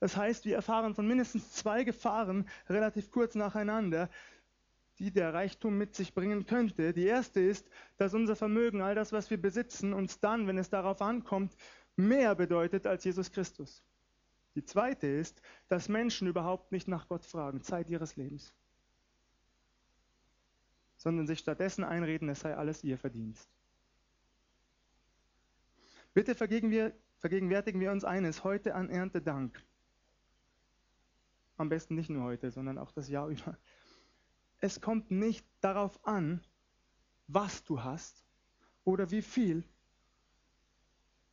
Das 0.00 0.16
heißt, 0.16 0.44
wir 0.44 0.56
erfahren 0.56 0.94
von 0.94 1.06
mindestens 1.06 1.52
zwei 1.52 1.84
Gefahren 1.84 2.48
relativ 2.68 3.10
kurz 3.10 3.34
nacheinander, 3.34 4.10
die 4.98 5.10
der 5.10 5.34
Reichtum 5.34 5.76
mit 5.76 5.94
sich 5.94 6.14
bringen 6.14 6.46
könnte. 6.46 6.92
Die 6.92 7.06
erste 7.06 7.40
ist, 7.40 7.68
dass 7.96 8.14
unser 8.14 8.36
Vermögen, 8.36 8.80
all 8.80 8.94
das, 8.94 9.12
was 9.12 9.30
wir 9.30 9.40
besitzen, 9.40 9.92
uns 9.92 10.20
dann, 10.20 10.46
wenn 10.46 10.58
es 10.58 10.70
darauf 10.70 11.02
ankommt, 11.02 11.56
mehr 11.96 12.34
bedeutet 12.34 12.86
als 12.86 13.04
Jesus 13.04 13.32
Christus. 13.32 13.82
Die 14.54 14.64
zweite 14.64 15.06
ist, 15.06 15.42
dass 15.68 15.88
Menschen 15.88 16.28
überhaupt 16.28 16.70
nicht 16.70 16.86
nach 16.86 17.08
Gott 17.08 17.24
fragen, 17.24 17.62
Zeit 17.62 17.90
ihres 17.90 18.14
Lebens, 18.16 18.54
sondern 20.96 21.26
sich 21.26 21.40
stattdessen 21.40 21.82
einreden, 21.82 22.28
es 22.28 22.40
sei 22.40 22.56
alles 22.56 22.84
ihr 22.84 22.98
Verdienst. 22.98 23.48
Bitte 26.12 26.36
vergegenwärtigen 26.36 27.80
wir 27.80 27.90
uns 27.90 28.04
eines 28.04 28.44
heute 28.44 28.76
an 28.76 28.88
Erntedank. 28.90 29.60
Am 31.56 31.68
besten 31.68 31.94
nicht 31.94 32.10
nur 32.10 32.24
heute, 32.24 32.50
sondern 32.50 32.78
auch 32.78 32.92
das 32.92 33.08
Jahr 33.08 33.28
über. 33.28 33.56
Es 34.60 34.80
kommt 34.80 35.10
nicht 35.10 35.46
darauf 35.60 36.04
an, 36.06 36.40
was 37.26 37.64
du 37.64 37.82
hast 37.82 38.24
oder 38.84 39.10
wie 39.10 39.22
viel, 39.22 39.64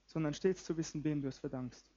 sondern 0.06 0.34
stets 0.34 0.66
zu 0.66 0.78
wissen, 0.78 1.04
wem 1.04 1.22
du 1.22 1.28
es 1.28 1.40
verdankst. 1.40 1.91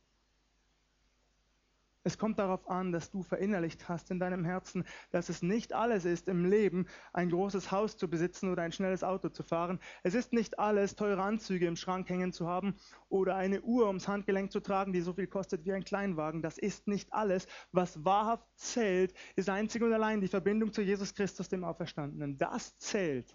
Es 2.07 2.19
kommt 2.19 2.39
darauf 2.39 2.69
an, 2.69 2.93
dass 2.93 3.11
du 3.11 3.23
verinnerlicht 3.23 3.89
hast 3.89 4.11
in 4.11 4.19
deinem 4.19 4.45
Herzen, 4.45 4.85
dass 5.11 5.31
es 5.31 5.41
nicht 5.41 5.73
alles 5.73 6.05
ist 6.05 6.29
im 6.29 6.45
Leben, 6.45 6.87
ein 7.15 7.31
großes 7.31 7.73
Haus 7.73 7.97
zu 7.97 8.09
besitzen 8.09 8.51
oder 8.51 8.63
ein 8.63 8.73
schnelles 8.73 9.03
Auto 9.03 9.31
zu 9.31 9.43
fahren. 9.43 9.81
Es 10.03 10.15
ist 10.15 10.35
nicht 10.35 10.59
alles, 10.59 10.97
teure 10.97 11.23
Anzüge 11.23 11.67
im 11.67 11.77
Schrank 11.77 12.11
hängen 12.11 12.35
zu 12.35 12.47
haben 12.47 12.77
oder 13.09 13.37
eine 13.37 13.63
Uhr 13.63 13.87
ums 13.87 14.07
Handgelenk 14.07 14.53
zu 14.53 14.61
tragen, 14.61 14.93
die 14.93 15.01
so 15.01 15.15
viel 15.15 15.27
kostet 15.27 15.65
wie 15.65 15.73
ein 15.73 15.85
Kleinwagen. 15.85 16.43
Das 16.43 16.59
ist 16.59 16.87
nicht 16.87 17.11
alles. 17.15 17.47
Was 17.73 18.05
wahrhaft 18.05 18.47
zählt, 18.57 19.15
ist 19.35 19.49
einzig 19.49 19.83
und 19.83 19.95
allein 19.95 20.21
die 20.21 20.29
Verbindung 20.29 20.75
zu 20.75 20.83
Jesus 20.83 21.15
Christus, 21.15 21.49
dem 21.49 21.65
Auferstandenen. 21.65 22.37
Das 22.37 22.77
zählt 22.77 23.35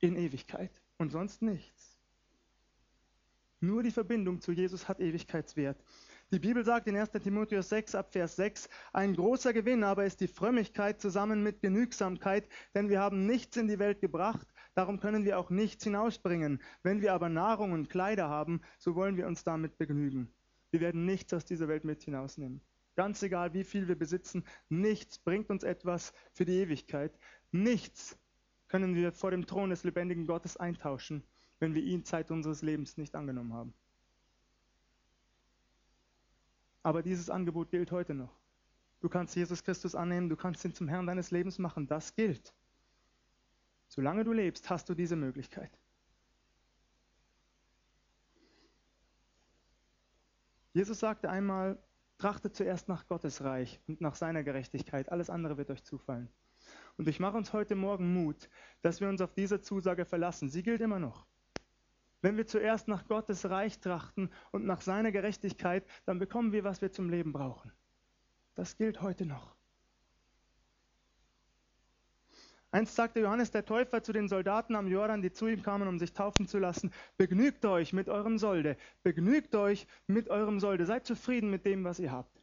in 0.00 0.16
Ewigkeit 0.16 0.82
und 0.98 1.10
sonst 1.10 1.40
nichts. 1.40 1.96
Nur 3.60 3.82
die 3.82 3.90
Verbindung 3.90 4.40
zu 4.40 4.52
Jesus 4.52 4.88
hat 4.88 5.00
Ewigkeitswert. 5.00 5.82
Die 6.32 6.40
Bibel 6.40 6.64
sagt 6.64 6.88
in 6.88 6.96
1 6.96 7.12
Timotheus 7.22 7.68
6 7.68 7.94
ab 7.94 8.10
Vers 8.10 8.34
6, 8.34 8.68
ein 8.92 9.14
großer 9.14 9.52
Gewinn 9.52 9.84
aber 9.84 10.04
ist 10.06 10.20
die 10.20 10.26
Frömmigkeit 10.26 11.00
zusammen 11.00 11.44
mit 11.44 11.60
Genügsamkeit, 11.60 12.48
denn 12.74 12.88
wir 12.88 12.98
haben 12.98 13.26
nichts 13.26 13.56
in 13.56 13.68
die 13.68 13.78
Welt 13.78 14.00
gebracht, 14.00 14.48
darum 14.74 14.98
können 14.98 15.24
wir 15.24 15.38
auch 15.38 15.50
nichts 15.50 15.84
hinausbringen. 15.84 16.60
Wenn 16.82 17.00
wir 17.00 17.12
aber 17.12 17.28
Nahrung 17.28 17.70
und 17.70 17.90
Kleider 17.90 18.28
haben, 18.28 18.60
so 18.76 18.96
wollen 18.96 19.16
wir 19.16 19.28
uns 19.28 19.44
damit 19.44 19.78
begnügen. 19.78 20.28
Wir 20.72 20.80
werden 20.80 21.04
nichts 21.04 21.32
aus 21.32 21.44
dieser 21.44 21.68
Welt 21.68 21.84
mit 21.84 22.02
hinausnehmen. 22.02 22.60
Ganz 22.96 23.22
egal, 23.22 23.54
wie 23.54 23.62
viel 23.62 23.86
wir 23.86 23.96
besitzen, 23.96 24.44
nichts 24.68 25.20
bringt 25.20 25.48
uns 25.48 25.62
etwas 25.62 26.12
für 26.32 26.44
die 26.44 26.58
Ewigkeit. 26.58 27.16
Nichts 27.52 28.18
können 28.66 28.96
wir 28.96 29.12
vor 29.12 29.30
dem 29.30 29.46
Thron 29.46 29.70
des 29.70 29.84
lebendigen 29.84 30.26
Gottes 30.26 30.56
eintauschen, 30.56 31.22
wenn 31.60 31.76
wir 31.76 31.84
ihn 31.84 32.04
Zeit 32.04 32.32
unseres 32.32 32.62
Lebens 32.62 32.96
nicht 32.96 33.14
angenommen 33.14 33.52
haben. 33.52 33.74
Aber 36.86 37.02
dieses 37.02 37.30
Angebot 37.30 37.72
gilt 37.72 37.90
heute 37.90 38.14
noch. 38.14 38.38
Du 39.00 39.08
kannst 39.08 39.34
Jesus 39.34 39.64
Christus 39.64 39.96
annehmen, 39.96 40.28
du 40.28 40.36
kannst 40.36 40.64
ihn 40.64 40.72
zum 40.72 40.86
Herrn 40.86 41.04
deines 41.04 41.32
Lebens 41.32 41.58
machen. 41.58 41.88
Das 41.88 42.14
gilt. 42.14 42.54
Solange 43.88 44.22
du 44.22 44.32
lebst, 44.32 44.70
hast 44.70 44.88
du 44.88 44.94
diese 44.94 45.16
Möglichkeit. 45.16 45.76
Jesus 50.74 51.00
sagte 51.00 51.28
einmal, 51.28 51.76
trachtet 52.18 52.54
zuerst 52.54 52.86
nach 52.86 53.08
Gottes 53.08 53.42
Reich 53.42 53.80
und 53.88 54.00
nach 54.00 54.14
seiner 54.14 54.44
Gerechtigkeit. 54.44 55.10
Alles 55.10 55.28
andere 55.28 55.56
wird 55.56 55.70
euch 55.70 55.82
zufallen. 55.82 56.28
Und 56.98 57.08
ich 57.08 57.18
mache 57.18 57.36
uns 57.36 57.52
heute 57.52 57.74
Morgen 57.74 58.14
Mut, 58.14 58.48
dass 58.82 59.00
wir 59.00 59.08
uns 59.08 59.20
auf 59.20 59.34
diese 59.34 59.60
Zusage 59.60 60.04
verlassen. 60.04 60.50
Sie 60.50 60.62
gilt 60.62 60.80
immer 60.80 61.00
noch. 61.00 61.26
Wenn 62.26 62.36
wir 62.36 62.48
zuerst 62.48 62.88
nach 62.88 63.06
Gottes 63.06 63.48
Reich 63.48 63.78
trachten 63.78 64.30
und 64.50 64.66
nach 64.66 64.80
seiner 64.80 65.12
Gerechtigkeit, 65.12 65.86
dann 66.06 66.18
bekommen 66.18 66.50
wir, 66.50 66.64
was 66.64 66.82
wir 66.82 66.90
zum 66.90 67.08
Leben 67.08 67.32
brauchen. 67.32 67.70
Das 68.56 68.76
gilt 68.76 69.00
heute 69.00 69.26
noch. 69.26 69.54
Einst 72.72 72.96
sagte 72.96 73.20
Johannes 73.20 73.52
der 73.52 73.64
Täufer 73.64 74.02
zu 74.02 74.12
den 74.12 74.26
Soldaten 74.26 74.74
am 74.74 74.88
Jordan, 74.88 75.22
die 75.22 75.30
zu 75.30 75.46
ihm 75.46 75.62
kamen, 75.62 75.86
um 75.86 76.00
sich 76.00 76.14
taufen 76.14 76.48
zu 76.48 76.58
lassen, 76.58 76.92
begnügt 77.16 77.64
euch 77.64 77.92
mit 77.92 78.08
eurem 78.08 78.38
Solde, 78.38 78.76
begnügt 79.04 79.54
euch 79.54 79.86
mit 80.08 80.28
eurem 80.28 80.58
Solde, 80.58 80.84
seid 80.84 81.06
zufrieden 81.06 81.48
mit 81.48 81.64
dem, 81.64 81.84
was 81.84 82.00
ihr 82.00 82.10
habt. 82.10 82.42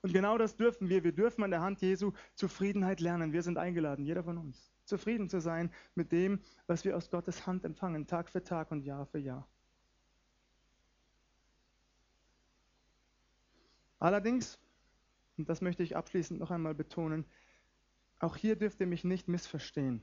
Und 0.00 0.14
genau 0.14 0.38
das 0.38 0.56
dürfen 0.56 0.88
wir. 0.88 1.04
Wir 1.04 1.12
dürfen 1.12 1.44
an 1.44 1.50
der 1.50 1.60
Hand 1.60 1.82
Jesu 1.82 2.12
Zufriedenheit 2.34 3.00
lernen. 3.00 3.34
Wir 3.34 3.42
sind 3.42 3.58
eingeladen, 3.58 4.06
jeder 4.06 4.24
von 4.24 4.38
uns 4.38 4.72
zufrieden 4.92 5.30
zu 5.30 5.40
sein 5.40 5.72
mit 5.94 6.12
dem, 6.12 6.38
was 6.66 6.84
wir 6.84 6.94
aus 6.96 7.10
Gottes 7.10 7.46
Hand 7.46 7.64
empfangen, 7.64 8.06
Tag 8.06 8.28
für 8.28 8.44
Tag 8.44 8.70
und 8.70 8.82
Jahr 8.84 9.06
für 9.06 9.18
Jahr. 9.18 9.48
Allerdings, 13.98 14.58
und 15.38 15.48
das 15.48 15.62
möchte 15.62 15.82
ich 15.82 15.96
abschließend 15.96 16.38
noch 16.40 16.50
einmal 16.50 16.74
betonen, 16.74 17.24
auch 18.18 18.36
hier 18.36 18.54
dürft 18.56 18.80
ihr 18.80 18.86
mich 18.86 19.02
nicht 19.02 19.28
missverstehen. 19.28 20.02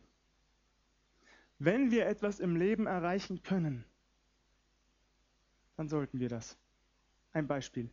Wenn 1.59 1.91
wir 1.91 2.07
etwas 2.07 2.39
im 2.39 2.55
Leben 2.55 2.87
erreichen 2.87 3.43
können, 3.43 3.85
dann 5.77 5.87
sollten 5.87 6.19
wir 6.19 6.29
das. 6.29 6.57
Ein 7.31 7.45
Beispiel. 7.45 7.91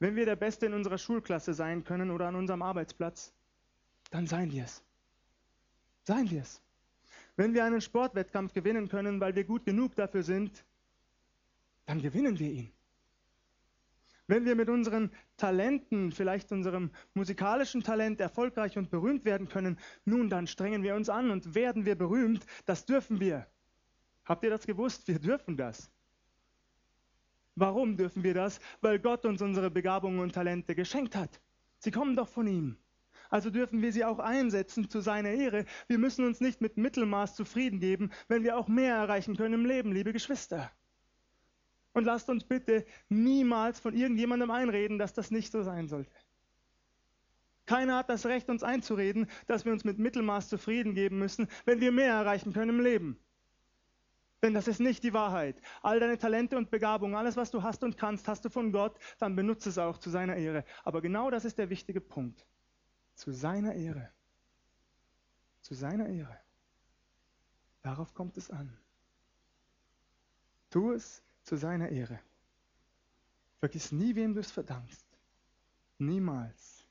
Wenn 0.00 0.16
wir 0.16 0.24
der 0.24 0.36
Beste 0.36 0.66
in 0.66 0.74
unserer 0.74 0.98
Schulklasse 0.98 1.54
sein 1.54 1.84
können 1.84 2.10
oder 2.10 2.26
an 2.26 2.34
unserem 2.34 2.62
Arbeitsplatz, 2.62 3.32
dann 4.10 4.26
seien 4.26 4.50
wir 4.50 4.64
es. 4.64 4.82
Seien 6.04 6.30
wir 6.30 6.42
es. 6.42 6.60
Wenn 7.36 7.54
wir 7.54 7.64
einen 7.64 7.80
Sportwettkampf 7.80 8.52
gewinnen 8.52 8.88
können, 8.88 9.20
weil 9.20 9.34
wir 9.34 9.44
gut 9.44 9.64
genug 9.64 9.94
dafür 9.94 10.22
sind, 10.22 10.64
dann 11.86 12.02
gewinnen 12.02 12.38
wir 12.38 12.50
ihn. 12.50 12.72
Wenn 14.26 14.44
wir 14.44 14.54
mit 14.54 14.68
unseren 14.68 15.10
Talenten, 15.36 16.12
vielleicht 16.12 16.52
unserem 16.52 16.90
musikalischen 17.14 17.82
Talent 17.82 18.20
erfolgreich 18.20 18.78
und 18.78 18.90
berühmt 18.90 19.24
werden 19.24 19.48
können, 19.48 19.78
nun 20.04 20.30
dann 20.30 20.46
strengen 20.46 20.82
wir 20.82 20.94
uns 20.94 21.08
an 21.08 21.30
und 21.30 21.54
werden 21.54 21.84
wir 21.84 21.96
berühmt. 21.96 22.46
Das 22.64 22.86
dürfen 22.86 23.20
wir. 23.20 23.46
Habt 24.24 24.44
ihr 24.44 24.50
das 24.50 24.66
gewusst? 24.66 25.08
Wir 25.08 25.18
dürfen 25.18 25.56
das. 25.56 25.90
Warum 27.56 27.96
dürfen 27.96 28.22
wir 28.22 28.34
das? 28.34 28.60
Weil 28.80 28.98
Gott 28.98 29.26
uns 29.26 29.42
unsere 29.42 29.70
Begabungen 29.70 30.20
und 30.20 30.32
Talente 30.32 30.74
geschenkt 30.74 31.16
hat. 31.16 31.40
Sie 31.78 31.90
kommen 31.90 32.16
doch 32.16 32.28
von 32.28 32.46
ihm. 32.46 32.76
Also 33.32 33.48
dürfen 33.48 33.80
wir 33.80 33.94
sie 33.94 34.04
auch 34.04 34.18
einsetzen 34.18 34.90
zu 34.90 35.00
seiner 35.00 35.30
Ehre. 35.30 35.64
Wir 35.88 35.96
müssen 35.96 36.26
uns 36.26 36.42
nicht 36.42 36.60
mit 36.60 36.76
Mittelmaß 36.76 37.34
zufrieden 37.34 37.80
geben, 37.80 38.10
wenn 38.28 38.44
wir 38.44 38.58
auch 38.58 38.68
mehr 38.68 38.94
erreichen 38.94 39.38
können 39.38 39.54
im 39.54 39.64
Leben, 39.64 39.90
liebe 39.90 40.12
Geschwister. 40.12 40.70
Und 41.94 42.04
lasst 42.04 42.28
uns 42.28 42.44
bitte 42.44 42.84
niemals 43.08 43.80
von 43.80 43.94
irgendjemandem 43.94 44.50
einreden, 44.50 44.98
dass 44.98 45.14
das 45.14 45.30
nicht 45.30 45.50
so 45.50 45.62
sein 45.62 45.88
sollte. 45.88 46.12
Keiner 47.64 47.96
hat 47.96 48.10
das 48.10 48.26
Recht, 48.26 48.50
uns 48.50 48.62
einzureden, 48.62 49.26
dass 49.46 49.64
wir 49.64 49.72
uns 49.72 49.84
mit 49.84 49.98
Mittelmaß 49.98 50.50
zufrieden 50.50 50.94
geben 50.94 51.18
müssen, 51.18 51.48
wenn 51.64 51.80
wir 51.80 51.90
mehr 51.90 52.12
erreichen 52.12 52.52
können 52.52 52.78
im 52.78 52.84
Leben. 52.84 53.18
Denn 54.42 54.52
das 54.52 54.68
ist 54.68 54.80
nicht 54.80 55.04
die 55.04 55.14
Wahrheit. 55.14 55.56
All 55.80 56.00
deine 56.00 56.18
Talente 56.18 56.58
und 56.58 56.70
Begabungen, 56.70 57.14
alles, 57.14 57.38
was 57.38 57.50
du 57.50 57.62
hast 57.62 57.82
und 57.82 57.96
kannst, 57.96 58.28
hast 58.28 58.44
du 58.44 58.50
von 58.50 58.72
Gott, 58.72 58.98
dann 59.18 59.36
benutze 59.36 59.70
es 59.70 59.78
auch 59.78 59.96
zu 59.96 60.10
seiner 60.10 60.36
Ehre. 60.36 60.66
Aber 60.84 61.00
genau 61.00 61.30
das 61.30 61.46
ist 61.46 61.56
der 61.56 61.70
wichtige 61.70 62.02
Punkt. 62.02 62.44
Zu 63.14 63.32
seiner 63.32 63.74
Ehre. 63.74 64.10
Zu 65.60 65.74
seiner 65.74 66.08
Ehre. 66.08 66.38
Darauf 67.82 68.14
kommt 68.14 68.36
es 68.36 68.50
an. 68.50 68.76
Tu 70.70 70.92
es 70.92 71.22
zu 71.42 71.56
seiner 71.56 71.88
Ehre. 71.88 72.18
Vergiss 73.58 73.92
nie, 73.92 74.14
wem 74.14 74.34
du 74.34 74.40
es 74.40 74.50
verdankst. 74.50 75.06
Niemals. 75.98 76.86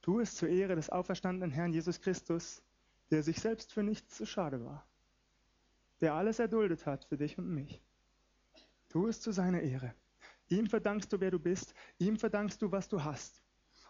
Tu 0.00 0.20
es 0.20 0.34
zur 0.34 0.48
Ehre 0.48 0.74
des 0.74 0.90
auferstandenen 0.90 1.50
Herrn 1.50 1.72
Jesus 1.72 2.00
Christus, 2.00 2.62
der 3.10 3.22
sich 3.22 3.40
selbst 3.40 3.72
für 3.72 3.82
nichts 3.82 4.16
zu 4.16 4.26
schade 4.26 4.64
war, 4.64 4.86
der 6.00 6.14
alles 6.14 6.38
erduldet 6.38 6.86
hat 6.86 7.04
für 7.04 7.16
dich 7.16 7.38
und 7.38 7.48
mich. 7.48 7.82
Tu 8.88 9.06
es 9.06 9.20
zu 9.20 9.32
seiner 9.32 9.60
Ehre. 9.60 9.94
Ihm 10.48 10.66
verdankst 10.66 11.12
du, 11.12 11.20
wer 11.20 11.30
du 11.30 11.38
bist, 11.38 11.74
ihm 11.98 12.16
verdankst 12.16 12.62
du, 12.62 12.72
was 12.72 12.88
du 12.88 13.04
hast. 13.04 13.42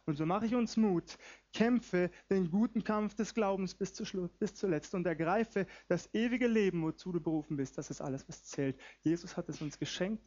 Und 0.08 0.16
so 0.16 0.24
mache 0.24 0.46
ich 0.46 0.54
uns 0.54 0.78
Mut, 0.78 1.18
kämpfe 1.52 2.10
den 2.30 2.50
guten 2.50 2.82
Kampf 2.82 3.14
des 3.14 3.34
Glaubens 3.34 3.74
bis, 3.74 3.92
zu 3.92 4.04
bis 4.38 4.54
zuletzt 4.54 4.94
und 4.94 5.06
ergreife 5.06 5.66
das 5.86 6.08
ewige 6.14 6.46
Leben, 6.46 6.82
wozu 6.82 7.12
du 7.12 7.20
berufen 7.20 7.58
bist. 7.58 7.76
Das 7.76 7.90
ist 7.90 8.00
alles, 8.00 8.26
was 8.26 8.42
zählt. 8.42 8.80
Jesus 9.02 9.36
hat 9.36 9.50
es 9.50 9.60
uns 9.60 9.78
geschenkt. 9.78 10.26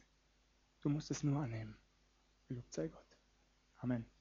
Du 0.82 0.88
musst 0.88 1.10
es 1.10 1.24
nur 1.24 1.42
annehmen. 1.42 1.76
Gelobt 2.46 2.72
sei 2.72 2.86
Gott. 2.86 3.18
Amen. 3.78 4.11